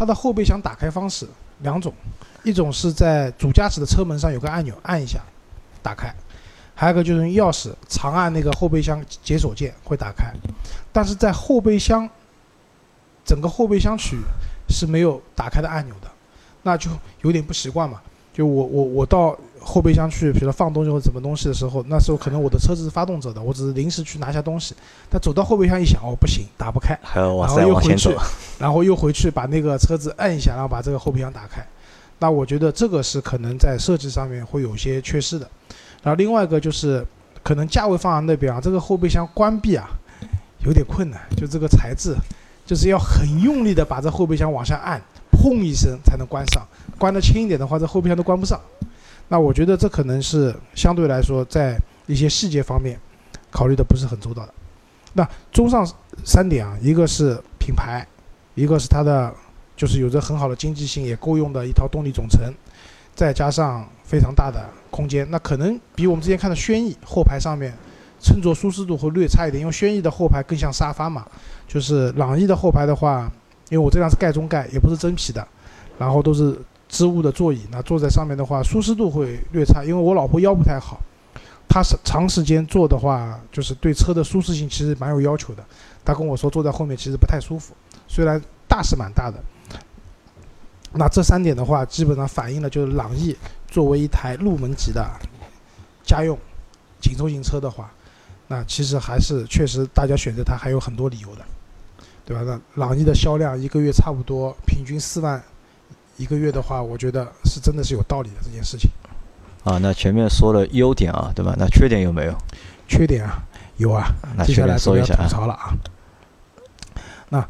[0.00, 1.92] 它的后备箱打开方式两种，
[2.42, 5.20] 一种是在主驾驶的车门上有个按钮，按一下
[5.82, 6.08] 打开；
[6.74, 10.32] 还有一个就是用钥匙长按那个后备箱解锁键会打开。
[10.90, 12.08] 但是在后备箱
[13.26, 14.20] 整个后备箱区域
[14.70, 16.10] 是没有打开的按钮的，
[16.62, 18.00] 那就有点不习惯嘛。
[18.32, 24.74] 就我我我到后备箱去，比如说放东西或者什么东西的时候，那时候可能我的车子是发动着的，我只是临时去拿下东西。
[25.08, 28.16] 但走到后备箱一想，哦，不行，打不开，还要往然后又回去
[28.58, 31.64] 然后又回去把那个车子按一下，然后把这个后备箱打开。
[32.18, 35.48] 那我觉得这个是可能在设计上面会有些缺失的。
[36.02, 37.06] 然后另外一个就是，
[37.42, 39.88] 可能价位放在那边啊，这个后备箱关闭啊
[40.64, 42.14] 有点困难，就这个材质，
[42.66, 45.00] 就是要很用力的把这后备箱往下按，
[45.32, 46.66] 砰一声才能关上。
[46.98, 48.60] 关得轻一点的话，这后备箱都关不上。
[49.32, 52.98] 那我觉得这可能是相对来说在一些细节方面
[53.48, 54.52] 考虑的不是很周到的。
[55.12, 55.88] 那综上
[56.24, 58.04] 三点啊，一个是品牌，
[58.56, 59.32] 一个是它的
[59.76, 62.52] 就是有着很好的经济性，也够用的一套动力总成，
[63.14, 67.72] 再加上非常大的空间，那可能比我们之前看的轩逸后排上面
[68.20, 71.24] 乘坐舒适度会略差一点，因为轩逸的后排更像沙发嘛，
[71.68, 73.30] 就是朗逸的后排的话，
[73.68, 75.46] 因为我这辆是盖中盖，也不是真皮的，
[75.98, 76.56] 然后都是
[76.90, 81.00] 织物的座椅，那坐在上面的话舒适度会略差，因为我老婆腰不太好。
[81.68, 85.64] 她是长时间坐的话，就是对车的舒适性其实蛮有要求的。
[86.04, 87.72] 她跟我说坐在后面其实不太舒服，
[88.08, 89.40] 虽然大是蛮大的。
[90.92, 93.36] 那这三点的话，基本上反映了就是朗逸
[93.68, 95.08] 作为一台入门级的
[96.04, 96.36] 家用
[97.00, 97.92] 紧凑型车的话，
[98.48, 101.44] 那其实还是确实大家选择它还有很多理由的，
[102.24, 102.42] 对吧？
[102.42, 105.40] 那朗逸的销量一个月差不多平均四万
[106.20, 108.90] 一个月的话，我觉得是真的是有道理的这件事情。
[109.64, 111.54] 啊，那前面说了优点啊，对吧？
[111.58, 112.36] 那缺点有没有？
[112.86, 113.42] 缺点啊，
[113.78, 114.04] 有啊。
[114.36, 115.72] 那缺点说一下吐槽了啊。
[117.30, 117.48] 那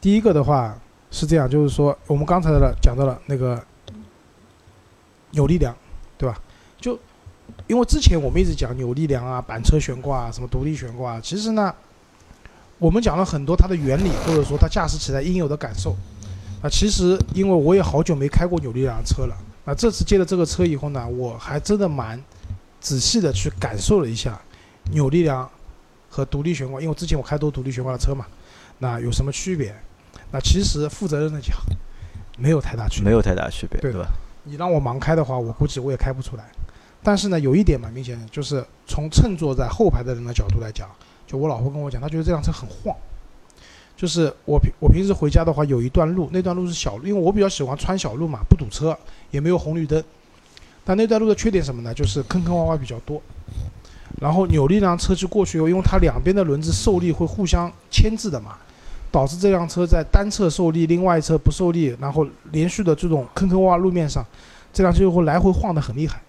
[0.00, 0.78] 第一个的话
[1.10, 3.60] 是这样，就是说我们刚才的讲到了那个
[5.32, 5.74] 扭力梁，
[6.16, 6.38] 对吧？
[6.80, 6.96] 就
[7.66, 11.74] 因为之前我们一直讲扭力梁啊、板车悬挂啊、什么独立悬挂，其实呢，
[12.78, 15.96] 我们讲了很多它的原理，或者说它驾驶起来应有的感受。
[16.66, 19.36] 啊，其实因为我也好久没开过扭力梁车了。
[19.64, 22.20] 那这次接了这个车以后呢，我还真的蛮
[22.80, 24.40] 仔细的去感受了一下
[24.90, 25.48] 扭力梁
[26.10, 28.26] 和独立悬挂，因为之前我开都独立悬挂的车嘛，
[28.78, 29.74] 那有什么区别？
[30.32, 31.56] 那其实负责任的讲，
[32.36, 34.08] 没有太大区别，没有太大区别，对吧？
[34.42, 36.44] 你让我盲开的话，我估计我也开不出来。
[37.00, 40.88] 但是呢，有一点蛮明显的，就是从乘坐在后排的人的角度来讲，
[41.28, 42.96] 就我老婆跟我讲，她觉得这辆车很晃。
[43.96, 48.96] 就是我平我平时回家的话，有一段路，那段路是小路，因为我比较喜欢穿小路嘛，不堵车，
[49.30, 50.02] 也没有红绿灯。
[50.84, 51.94] 但那段路的缺点什么呢？
[51.94, 53.20] 就是坑坑洼洼比较多。
[54.20, 58.56] 然后扭力梁车去过去以后，因为它两边的轮子受力会互相牵制的嘛，
[59.10, 64.24] 导致这辆车在单侧受力，另外一侧不受力，然后连续的这种坑坑洼洼路面上，
[64.72, 66.20] 这辆车就会来回晃得很厉害。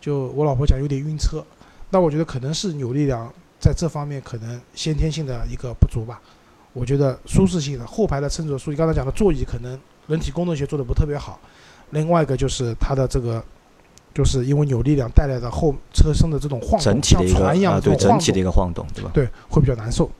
[0.00, 1.44] 就我老婆讲有点晕车，
[1.90, 6.20] 那我觉得可能是扭力梁在这方面可能先天性的一个不足吧。
[6.74, 11.40] 我觉得舒适性的后排的乘坐舒适，刚才讲的座椅可能人体工程学做的不特别好。
[11.90, 13.42] 另外一个就是它的这个，
[14.12, 19.10] 就是因为扭力量带来的后车身的这种晃动，像船一样的对整体的一个晃动，对吧？
[19.14, 20.10] 对，会比较难受。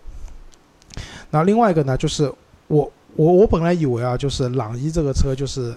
[1.30, 2.32] 那另外一个呢，就是
[2.68, 5.74] 我我我本来以为啊，就是朗逸这个车就是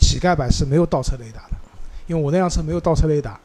[0.00, 1.56] 乞丐版是没有倒车雷达的，
[2.08, 3.38] 因为我那辆车没有倒车雷达。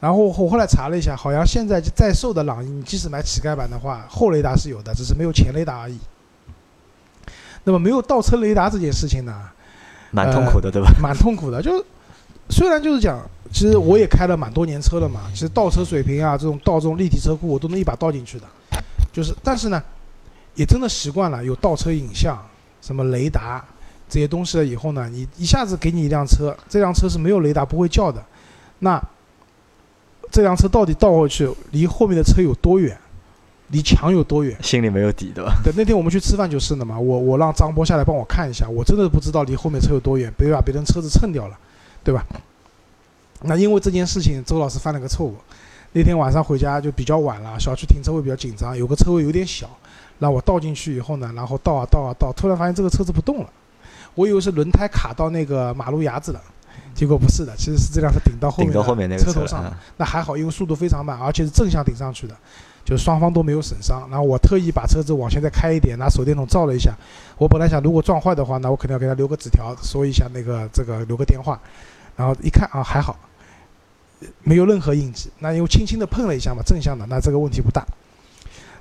[0.00, 5.98] 然后我后来查了一下，好像现在在售的朗逸，你即使买乞丐版的话，后雷达是有的，只是没有前雷达而已。
[7.64, 9.50] 那么没有倒车雷达这件事情呢，
[10.10, 10.90] 蛮痛苦的，对吧？
[10.98, 11.84] 蛮痛苦的，就
[12.48, 13.20] 虽然就是讲，
[13.52, 18.46] 其实我也开了蛮多年车了嘛，其实倒车水平啊，这种倒这种立体车库，我都能一把倒进去的。
[19.12, 19.82] 就是，但是呢，
[20.54, 22.42] 也真的习惯了有倒车影像、
[22.80, 23.62] 什么雷达
[24.08, 28.24] 这些东西了以后呢，你一下子给你一辆车，这辆车是没有雷达不会叫的，
[28.78, 28.98] 那。
[30.30, 32.96] 这辆车到底倒过去离后面的车有多远？
[33.68, 34.56] 离墙有多远？
[34.62, 35.54] 心里没有底，对吧？
[35.62, 36.98] 对，那天我们去吃饭就是的嘛。
[36.98, 41.56] 我我让张波下来帮我看一下，我真的不知道离后面车有多远，别把别人车子蹭掉了，
[42.02, 42.26] 对吧？
[43.42, 45.36] 那因为这件事情，周老师犯了个错误。
[45.92, 49.70] 那天晚上回家就比较晚了，小区停车位比较紧张，有个车位有点小，
[50.18, 53.50] 让我倒进去以后呢，然后倒啊倒啊倒，突然发现这个车子不动了，
[54.14, 56.40] 我以为是轮胎卡到那个马路牙子了。
[57.00, 58.62] 结果不是的，其实是这辆车顶到后
[58.94, 62.36] 面的车头上，那还好，因为速度非常慢，而且是正向顶上去的，
[62.84, 64.06] 就是双方都没有损伤。
[64.10, 66.94] 然后我特意把车子往前再开一点，拿手电筒照了一下。
[67.38, 71.58] 我本来想，如果撞坏的话，那我肯定要给他留个纸条，说一下那个这个留个电话。
[72.16, 73.18] 然后一看啊，还好，
[74.42, 75.30] 没有任何印记。
[75.38, 77.82] 那因为轻轻的碰了一下嘛，正向的，那这个问题不大。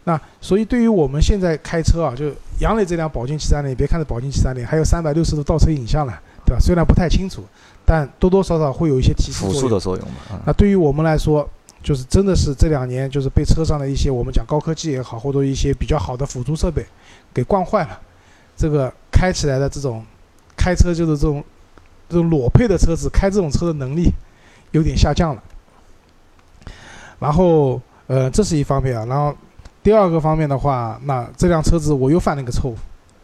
[0.04, 6.12] 那所以对于我们现在开车啊，就杨磊这辆宝骏七三零，别看是宝骏七三零，还有三百六十度倒车影像呢，
[6.46, 6.60] 对吧？
[6.60, 7.46] 虽然不太清楚。
[7.92, 10.40] 但多多少少会有一些提辅助的作用嘛。
[10.46, 11.50] 那对于我们来说，
[11.82, 16.86] 就是真的是这两年就是被车上的一些我们讲高科技也好，或者一些比较好的辅助设备
[17.34, 18.00] 给惯坏了。
[18.56, 20.06] 这个开起来的这种
[20.56, 21.44] 开车就是这种
[22.08, 24.12] 这种裸配的车子开这种车的能力
[24.70, 25.42] 有点下降了。
[27.18, 29.04] 然后呃，这是一方面啊。
[29.06, 29.36] 然后
[29.82, 32.78] 第二个方面的话，那这辆车子我又犯了一个错误，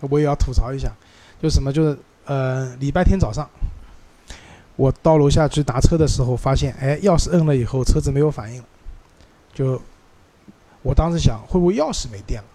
[0.09, 0.91] 我也要吐槽一下，
[1.39, 3.47] 就什么就是呃礼拜天早上。
[4.75, 8.67] 我到楼下去拿车的时候，发现，哎，钥匙摁了以后，车子没有反应了。
[9.53, 9.81] 就，
[10.81, 12.47] 我当时想，会不会钥匙没电了？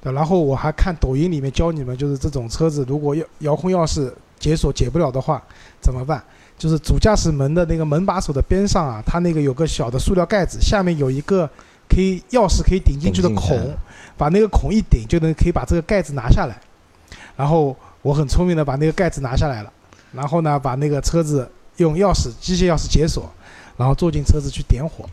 [0.00, 5.40] 对，然后我还看抖音里面教你们，就是这种车子如果遥遥控钥匙解锁解不了的话，
[5.80, 6.22] 怎么办？
[6.58, 11.48] 就是主驾驶门的那个门把手的边上啊，它那个有个小的塑料盖子，下面有一个
[11.88, 13.76] 可以钥匙可以顶进去的孔，
[14.16, 16.60] 把那个孔一顶就能可以把这个盖子拿下来。
[17.36, 19.72] 然后我很聪明的把那个盖子拿下来了，
[20.12, 23.30] 然后呢把那个车子用钥匙机械钥匙解锁，
[23.76, 25.04] 然后坐进车子去点火，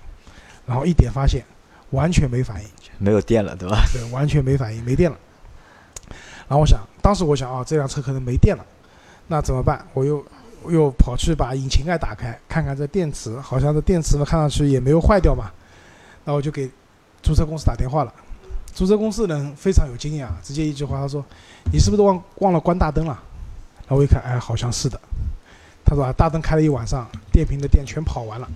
[0.65, 1.43] 然后一点发现
[1.91, 2.67] 完全没反应。
[2.97, 3.81] 没有电了，对吧？
[3.93, 5.17] 对，完全没反应，没电了。
[6.49, 8.65] 然后我想，当时我想啊，这辆车可能没电了，
[9.27, 9.85] 那怎么办？
[9.93, 10.21] 我又
[10.67, 15.49] 又跑去把引擎盖打开，看看这电池，好像这电池看上去也没有坏掉嘛。
[16.25, 16.69] 那我就给
[17.21, 18.13] 租车公司打电话了。
[18.73, 21.23] 租车公司人非常有经验啊，直接一句话，他说
[21.71, 23.17] ：“你是不是忘忘了关大灯了？”
[23.89, 25.01] 然后我一看，哎，好像是的。
[25.83, 28.47] 他说啊，大灯开了一晚上，电瓶的电全跑完了。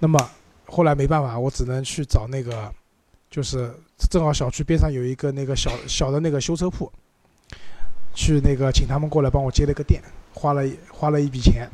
[0.00, 0.30] 那么
[0.66, 2.70] 后来没办法，我只能去找那个，
[3.30, 3.72] 就是
[4.10, 6.92] 正好小区边上有一个那个小小的那个修车铺，
[8.12, 10.02] 去那个请他们过来帮我接了个电，
[10.34, 11.66] 花了花了一笔钱，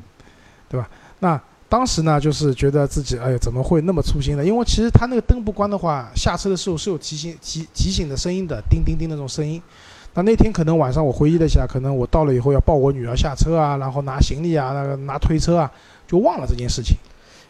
[0.68, 0.88] 对吧？
[1.18, 4.44] 那当时呢，就是觉得自己哎呀怎么会那么粗心呢？
[4.44, 9.60] 因为其实他那个灯不关的话，下车的时候是有提醒提提醒的声音的，叮叮叮那种声音。
[10.18, 15.70] 那那天可能晚上我回忆了一下，可能我到了以后要抱我女儿下车啊，然后拿行李啊，那个拿推车啊，
[16.08, 16.96] 就忘了这件事情。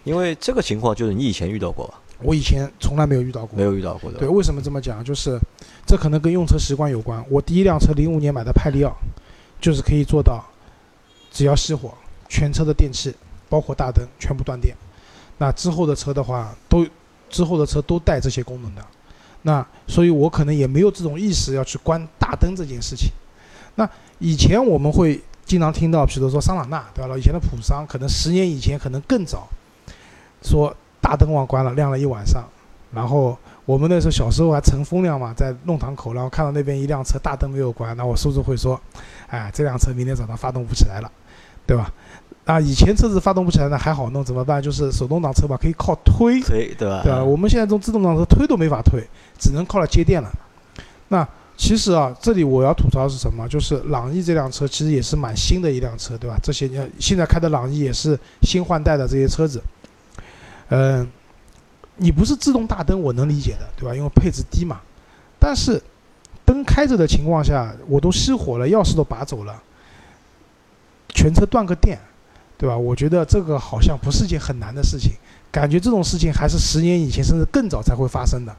[0.04, 1.94] 因为这个情况就是你以前遇到过吧？
[2.22, 3.62] 我以前从来没有遇到过没。
[3.62, 4.18] 有遇到过的。
[4.18, 5.02] 对，为什么这么讲？
[5.02, 5.40] 就是
[5.87, 7.24] 这可能跟用车习惯有关。
[7.31, 8.94] 我第一辆车零五年买的派利奥，
[9.59, 10.44] 就是可以做到，
[11.31, 11.94] 只要熄火，
[12.28, 13.14] 全车的电器
[13.48, 14.76] 包括大灯全部断电。
[15.38, 16.87] 那之后的车的话，都
[17.31, 18.85] 之后的车都带这些功能的。
[19.42, 23.11] 那所以，我可能也没有这种意识要去关大灯这件事情。
[23.77, 27.16] 那以前我们会经常听到，比如说桑塔纳，对吧？
[27.16, 29.48] 以前的普桑，可能十年以前，可能更早，
[30.42, 32.44] 说大灯忘关了，亮了一晚上。
[32.92, 38.81] 然后我们那时候小时候还乘风凉嘛，在弄堂口，然后看到那边一辆车大灯没有关，那我叔叔会说
[39.29, 41.12] ：“哎，这辆车明天早上发动不起来了，
[41.66, 41.92] 对吧？”
[42.49, 44.63] 啊，以前车子发动不起来呢还好弄，怎么办？
[44.63, 47.03] 就是手动挡车嘛，可以靠推，推对吧？
[47.03, 47.23] 对吧？
[47.23, 49.07] 我们现在这种自动挡车推都没法推，
[49.39, 50.33] 只能靠了接电了。
[51.09, 53.47] 那其实啊，这里我要吐槽的是什么？
[53.47, 56.39] 就是朗逸这辆车其实也是蛮新的一辆车，对吧？
[56.43, 59.63] 这些年现在开的朗逸也是新换代的这些车子。
[60.71, 61.07] 嗯、
[61.97, 63.95] 你不是自动大灯，我能理解的，对吧？
[63.95, 64.81] 因为配置低嘛。
[65.39, 65.83] 但是
[66.47, 69.63] 灯开着的情况下，我都熄火了，钥匙都拔走了，
[71.09, 71.99] 全车断个电，
[72.59, 72.77] 对吧？
[72.77, 75.12] 我觉得这个好像不是件很难的事情，
[75.51, 78.55] 感觉这种事情还是十年以前甚至更早才会发生的。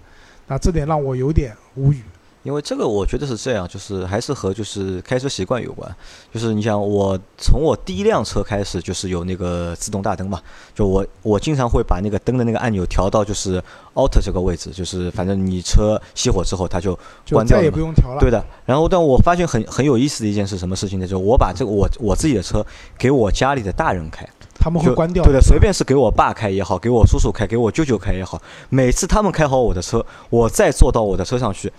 [0.47, 2.01] 那这点让我有点无语。
[2.43, 5.93] 因为这个我觉得是这样，就是还是和就是开车习惯有关。
[6.33, 10.39] 就是你想，我从我第一辆车开始就是有那个自动大灯嘛，
[10.73, 13.61] 就我我经常会把那个灯的那个按钮调到就是
[13.93, 16.97] Auto 这个位置，就是反正你车熄火之后它就
[17.29, 18.19] 关掉了嘛不用调了。
[18.19, 21.05] 对的，然后但我发现很很有意思的一件事，什么事情呢？
[21.05, 22.65] 就是我把这个我我自己的车
[22.97, 24.25] 给我家里的大人开，
[24.55, 25.23] 他们会关掉。
[25.23, 31.71] 对的，随便是给我爸开也好，给我叔叔开，给我舅舅开也好，每次他们开好我的车，我再坐到我的车上去，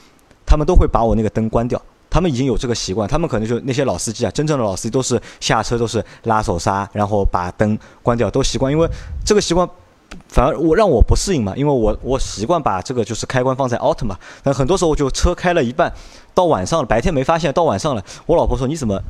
[0.50, 1.80] 他们都会把我那个灯关掉。
[2.10, 8.72] 他们已经有这个习惯，他们可能就那些老司机啊，真正的老司机都是下车都是拉手刹，然后把灯关掉，都习惯。
[8.72, 8.88] 因为
[9.24, 9.68] 这个习惯
[10.26, 15.92] 反而我让我不适应嘛，因为我我习惯把这个就是开关放在 Auto 嘛，但很多时候就车开了一半，
[16.34, 19.00] 到晚上了，白天没发现，到晚上了，我老婆说你怎么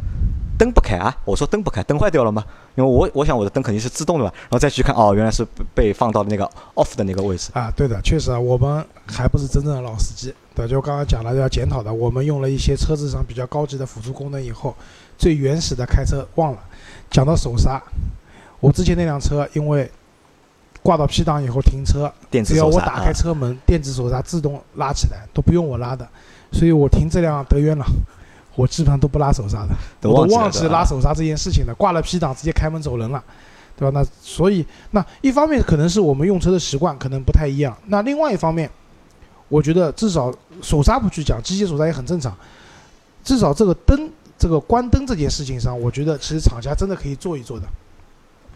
[0.61, 1.17] 灯不开啊？
[1.25, 2.45] 我说灯不开，灯坏掉了吗？
[2.75, 6.45] 因为我我想我的灯肯定是自动的嘛，然后再去看，哦，原来是被被放到了那个
[6.75, 7.51] off 的那个位置。
[7.55, 14.77] 啊，对的，确实啊，我们还不是真正的老司机，对，就刚刚讲了要检讨的，我们用了一些车子上比较高级的辅助功能以后，
[15.17, 16.59] 最原始的开车忘了。
[17.11, 17.83] 讲到手刹，
[18.61, 19.91] 我之前那辆车因为
[20.83, 26.07] 挂到 P 档以后停车，电子只要我打开啊，车门，电子手刹自动拉起来，都不用我拉的，
[26.53, 27.89] 所以我停这辆德渊朗，
[28.55, 29.69] 我基本上都不拉手刹的。
[30.01, 33.23] 都我都忘记拉手刹这件事情了，挂了 P 档直接开门走人了，
[33.77, 34.01] 对吧？
[34.01, 38.71] 那所以那一方面可能是我们用车的习惯可能不太一样，那另外一方面，
[39.49, 40.33] 我觉得至少
[40.63, 42.37] 手刹不去讲，机械手刹也很正常，
[43.25, 47.67] 至少这个灯这个关灯这件事情上，我觉得其实厂家真的可以做一做的，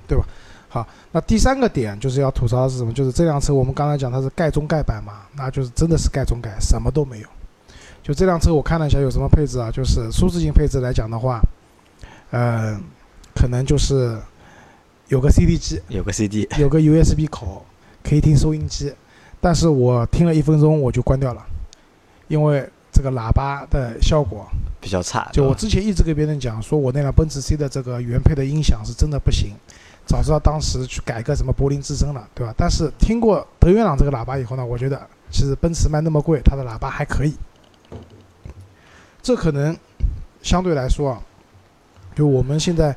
[0.07, 0.25] 对吧？
[0.69, 2.93] 好，那第三个点就是要吐槽的是什么？
[2.93, 7.29] 就是这辆车我们刚才讲它是盖中盖版嘛，那就是真的是盖中盖，什么都没有。
[8.05, 9.71] 就这辆车我看了一下有什么配置啊？
[9.71, 11.41] 就是舒适性配置来讲的话，
[12.31, 12.79] 呃，
[13.35, 14.19] 可能就是
[15.09, 17.65] 有个 CD 机，有个 CD，有个 USB 口，
[18.03, 18.93] 可以听收音机，
[19.41, 21.43] 但是我听了一分钟我就关掉了，
[22.29, 24.47] 因为这个喇叭的效果，
[24.83, 25.31] 比较差。
[25.33, 29.55] 就我之前一直跟别人讲，说我那辆奔驰 C 的这个原配的音响是真的不行，
[30.05, 32.53] 早知道当时去改个什么柏林之声了，对吧？
[32.55, 35.01] 但是听过德源朗这个喇叭以后呢，我觉得
[35.31, 37.35] 其实奔驰卖那么贵，它的喇叭还可以。
[39.25, 39.75] 这可能
[40.43, 41.23] 相对来说啊，
[42.15, 42.95] 就我们现在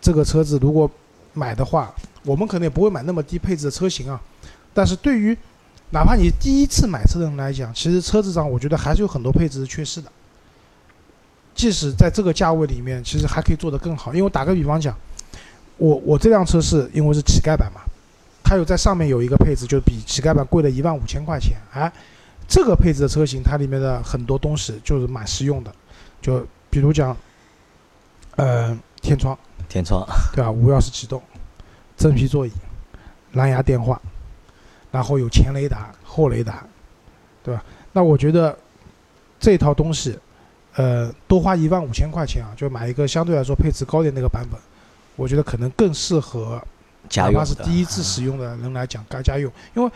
[0.00, 0.90] 这个车子如果
[1.32, 1.94] 买的话，
[2.24, 4.20] 我们可能也不会买那么低配置的车型啊。
[4.74, 5.38] 但是对于
[5.90, 10.10] 哪怕你第一次买车的人来讲，其实车子上我觉得还是有很多配置是缺失的。
[11.54, 14.12] 即使在这个价位里面，其实还可以做得更好。
[14.12, 14.92] 因为打个比方讲，
[15.76, 17.80] 我我这辆车是因为是乞丐版嘛，
[18.42, 21.56] 它有在上面有一个配置，就比乞丐版贵了一万五千块钱。
[21.72, 21.92] 哎，
[22.48, 25.74] 这个配置的车型，它里面的很多东西就是蛮实用的，
[26.20, 27.16] 就比如讲，
[28.36, 29.38] 呃，天窗，
[29.68, 30.50] 天窗，对吧？
[30.50, 31.22] 无钥匙启动，
[31.96, 32.52] 真皮座椅，
[33.32, 34.00] 蓝牙电话，
[34.90, 36.64] 然后有前雷达、后雷达，
[37.42, 37.64] 对吧？
[37.92, 38.56] 那我觉得
[39.38, 40.18] 这套东西。
[40.76, 44.58] 呃，多花一万五千块钱啊，就买一个相对来说配置高点那个版本，
[45.14, 46.60] 我觉得可能更适合，
[47.14, 49.52] 哪怕是第一次使用的人来讲，该家用。
[49.76, 49.88] 因为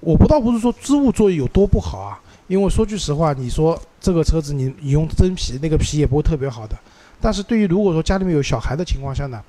[0.00, 6.76] 我不倒不是说织物座椅有多不好啊，因为说句实话，你说这个车子你你用真皮，那个皮也不会特别好的。
[7.20, 9.42] 但是对于如果说家里面有小孩的情况下呢，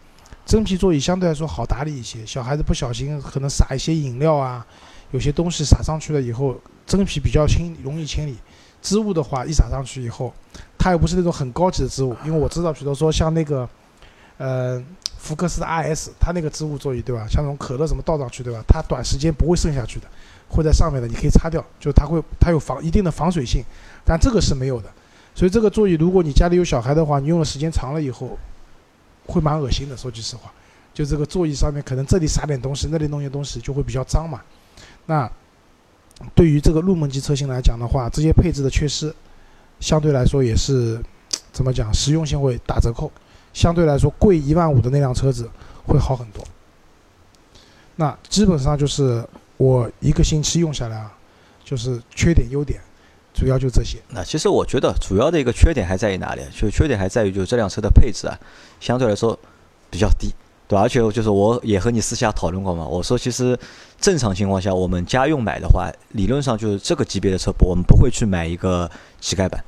[0.46, 2.26] 真皮座椅相对来说好打理一些。
[2.26, 4.66] 小孩子不小心可能撒一些饮料啊，
[5.12, 8.36] 有些东西撒上去了以后，真皮比较轻，容易清理。
[8.82, 10.34] 织物的话，一撒上去以后。
[10.78, 13.70] 它又不是那种很高级的织物，因为我知道，比如说像那个，
[14.38, 14.84] 呃，
[15.22, 17.28] 福克斯 RS，它那个织物座椅，对吧？
[17.30, 18.64] 像那种可乐什么倒上去，对吧？
[18.68, 20.08] 它短时间不会渗下去的，
[20.50, 23.64] 会在上面的，你可以擦掉，就它会，它有防一定的防水性，
[24.04, 24.90] 但这个是没有的。
[25.36, 28.36] 所以这个座椅，如果你家里有小孩的话，你用的时间长了以后，
[29.28, 29.96] 会蛮恶心的。
[29.96, 30.52] 说句实话，
[30.92, 34.42] 就这个座椅上面可能这里撒点东西，那里弄些东西，就会比较脏嘛。
[35.06, 35.32] 那
[36.34, 39.14] 对于这个入门级车型来讲的话，这些配置的缺失。
[39.80, 41.00] 相对来说也是，
[41.52, 43.12] 怎么讲，实用性会打折扣。
[43.54, 45.50] 相对来说，贵一万五的那辆车子
[45.86, 46.44] 会好很多。
[47.96, 49.24] 那基本上就是
[49.58, 51.12] 我一个星期用下来啊，
[51.64, 52.80] 就是缺点优点，
[53.34, 53.98] 主要就这些。
[54.10, 56.42] 那其实我觉得主要的一个缺点还在于哪里？
[56.56, 58.40] 就缺点还在于就是这辆车的配置啊，
[58.80, 59.38] 相对来说
[59.90, 60.34] 比较低，
[60.68, 60.80] 对？
[60.80, 63.58] 而且就是我也和你私下讨论过嘛，我说其实
[64.00, 68.90] 正常情况下我们家用买的话，理论上就是这个级别的车，我们不会去买一个
[69.20, 69.64] 乞丐版。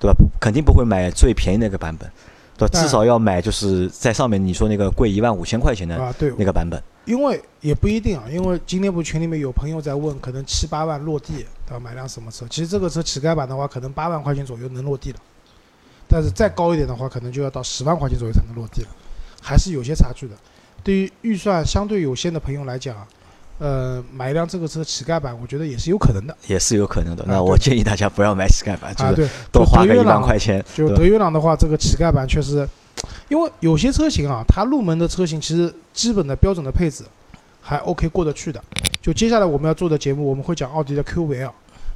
[0.00, 0.16] 对吧？
[0.38, 2.10] 肯定不会买最便宜那个版本，
[2.56, 2.68] 对？
[2.68, 6.82] 至少要买就是在上面你说那个贵一万五千块钱的啊，对，那个版本。
[7.04, 11.80] 因为也不一定啊，因为今天不群里面有朋友在问，可能七八万落地，对吧？
[11.80, 12.46] 买辆什么车？
[12.48, 15.18] 其实这个车乞丐版的话，可能八万块钱左右能落地了，
[16.08, 18.88] 但是再高一点的话，可能就要到十万块钱左右才能落地了，
[19.42, 20.34] 还是有些差距的。
[20.82, 23.06] 对于预算相对有限的朋友来讲。
[23.58, 27.24] 呃，买一辆这个车乞丐版，我觉得也是有可能的，也是有可能的。
[27.28, 30.62] 那我建议大家不要买乞丐版，啊，对，多花个一万块钱。
[30.74, 32.68] 就德悦朗的话，这个乞丐版确实，
[33.28, 37.04] 因为有些车型啊，它入门的车型其实基本的标准的配置
[37.60, 38.60] 还 OK 过得去的。
[39.00, 41.52] 就接下来我们要做的节目，我们会讲奥迪的 QL，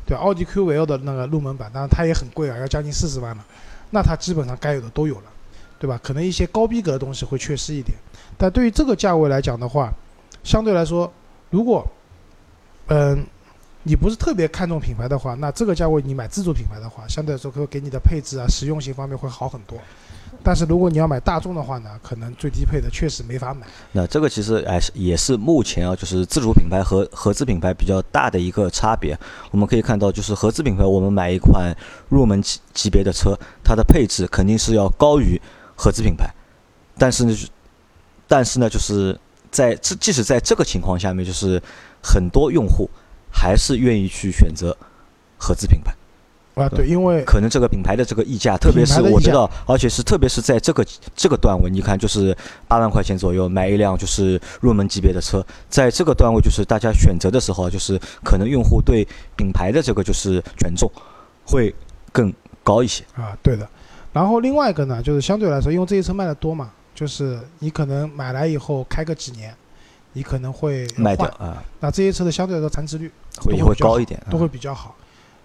[0.06, 3.44] 对，奥迪 QL 的那个入门版，当然它也很贵啊，要将近四十万了。
[3.90, 5.24] 那它基本上该有的都有了，
[5.80, 5.98] 对吧？
[6.00, 7.98] 可能一些高逼格的东西会缺失一点，
[8.36, 9.92] 但对于这个价位来讲的话，
[10.44, 11.12] 相对来说。
[11.50, 11.86] 如果，
[12.88, 13.24] 嗯，
[13.84, 19.78] 你不是特别看重品牌的话，那这个价位你买自主品牌的话，相对来说会给你的配置啊、实用性方面会好很多。
[20.42, 23.66] 但是如果你要买大众的话呢，可能最低配的确实没法买。
[23.92, 29.18] 那这个其实哎也是目前啊，就是自主品牌和合资品牌比较大的一个差别。
[29.50, 31.74] 我们可以看到，就是合资品牌，我们买一款
[32.10, 33.34] 入门级级别的车，
[33.64, 35.40] 它的配置肯定是要高于
[35.74, 36.30] 合资品牌。
[36.98, 37.36] 但是呢，
[38.26, 39.18] 但是呢，就是。
[39.58, 41.60] 在这，即使在这个情况下面，就是
[42.00, 42.88] 很多用户
[43.28, 44.76] 还是愿意去选择
[45.36, 45.92] 合资品牌
[46.62, 46.68] 啊。
[46.68, 50.86] 对，因为可能这个品牌的这个溢价，特别是我知道，而且是特别是在这个
[51.16, 52.36] 这个段位，你看就是
[52.68, 59.04] 八万块钱左右买一辆就是入门级别的车，在这个段位就是大家选择的时候，就是可能用户对
[59.34, 60.88] 品牌的这个就是权重
[61.44, 61.74] 会
[62.12, 62.32] 更
[62.62, 63.36] 高一些啊。
[63.42, 63.68] 对的。
[64.12, 66.70] 然后另外一个呢，就是相对来说，因为这些车卖的多嘛。
[66.98, 69.54] 就是你可能买来以后开个几年，
[70.14, 71.62] 你可能会卖掉啊。
[71.78, 73.08] 那这些车的相对来说残值率
[73.40, 74.96] 会会高一点，都会比较好。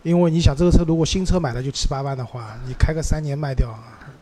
[0.01, 3.69] 因为你想，这个车如果新车买了就七八万的话，你开个三年卖掉，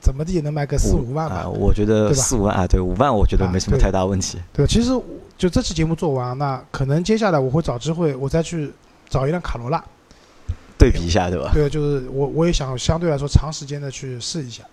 [0.02, 1.48] 怎么地也能卖个四五万吧？
[1.48, 4.38] 我觉得四五万啊，对五万我觉得没什么太大问题。
[4.52, 4.90] 对，其实
[5.38, 8.70] 就这期节目做完，那可能接下来我会找机会，我再去
[9.08, 9.82] 找一辆卡罗拉
[10.78, 11.50] 对比一下，对吧？
[11.54, 14.66] 对，就是我我也想相对来说长时间的去试一下，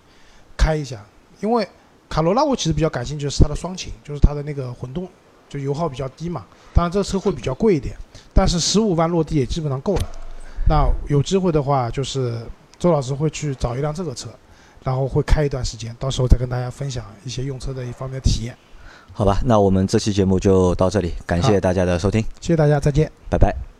[0.56, 1.06] 开一下，
[1.38, 1.64] 因为。
[2.08, 5.08] 卡罗拉我其实比较感兴趣的是它的双擎，就是它的那个混动，
[5.48, 6.44] 就油耗比较低嘛。
[6.72, 7.96] 当然这个车会比较贵一点，
[8.32, 10.02] 但是十五万落地也基本上够了。
[10.68, 12.40] 那有机会的话，就是
[12.78, 14.28] 周老师会去找一辆这个车，
[14.84, 18.56] 然后会开一段时间，到时候再跟大家分享一些用车的一方面体验。
[19.12, 23.77] 好吧，那我们这期节目就到这里，感谢大家的收听，谢谢大家，再见，拜拜。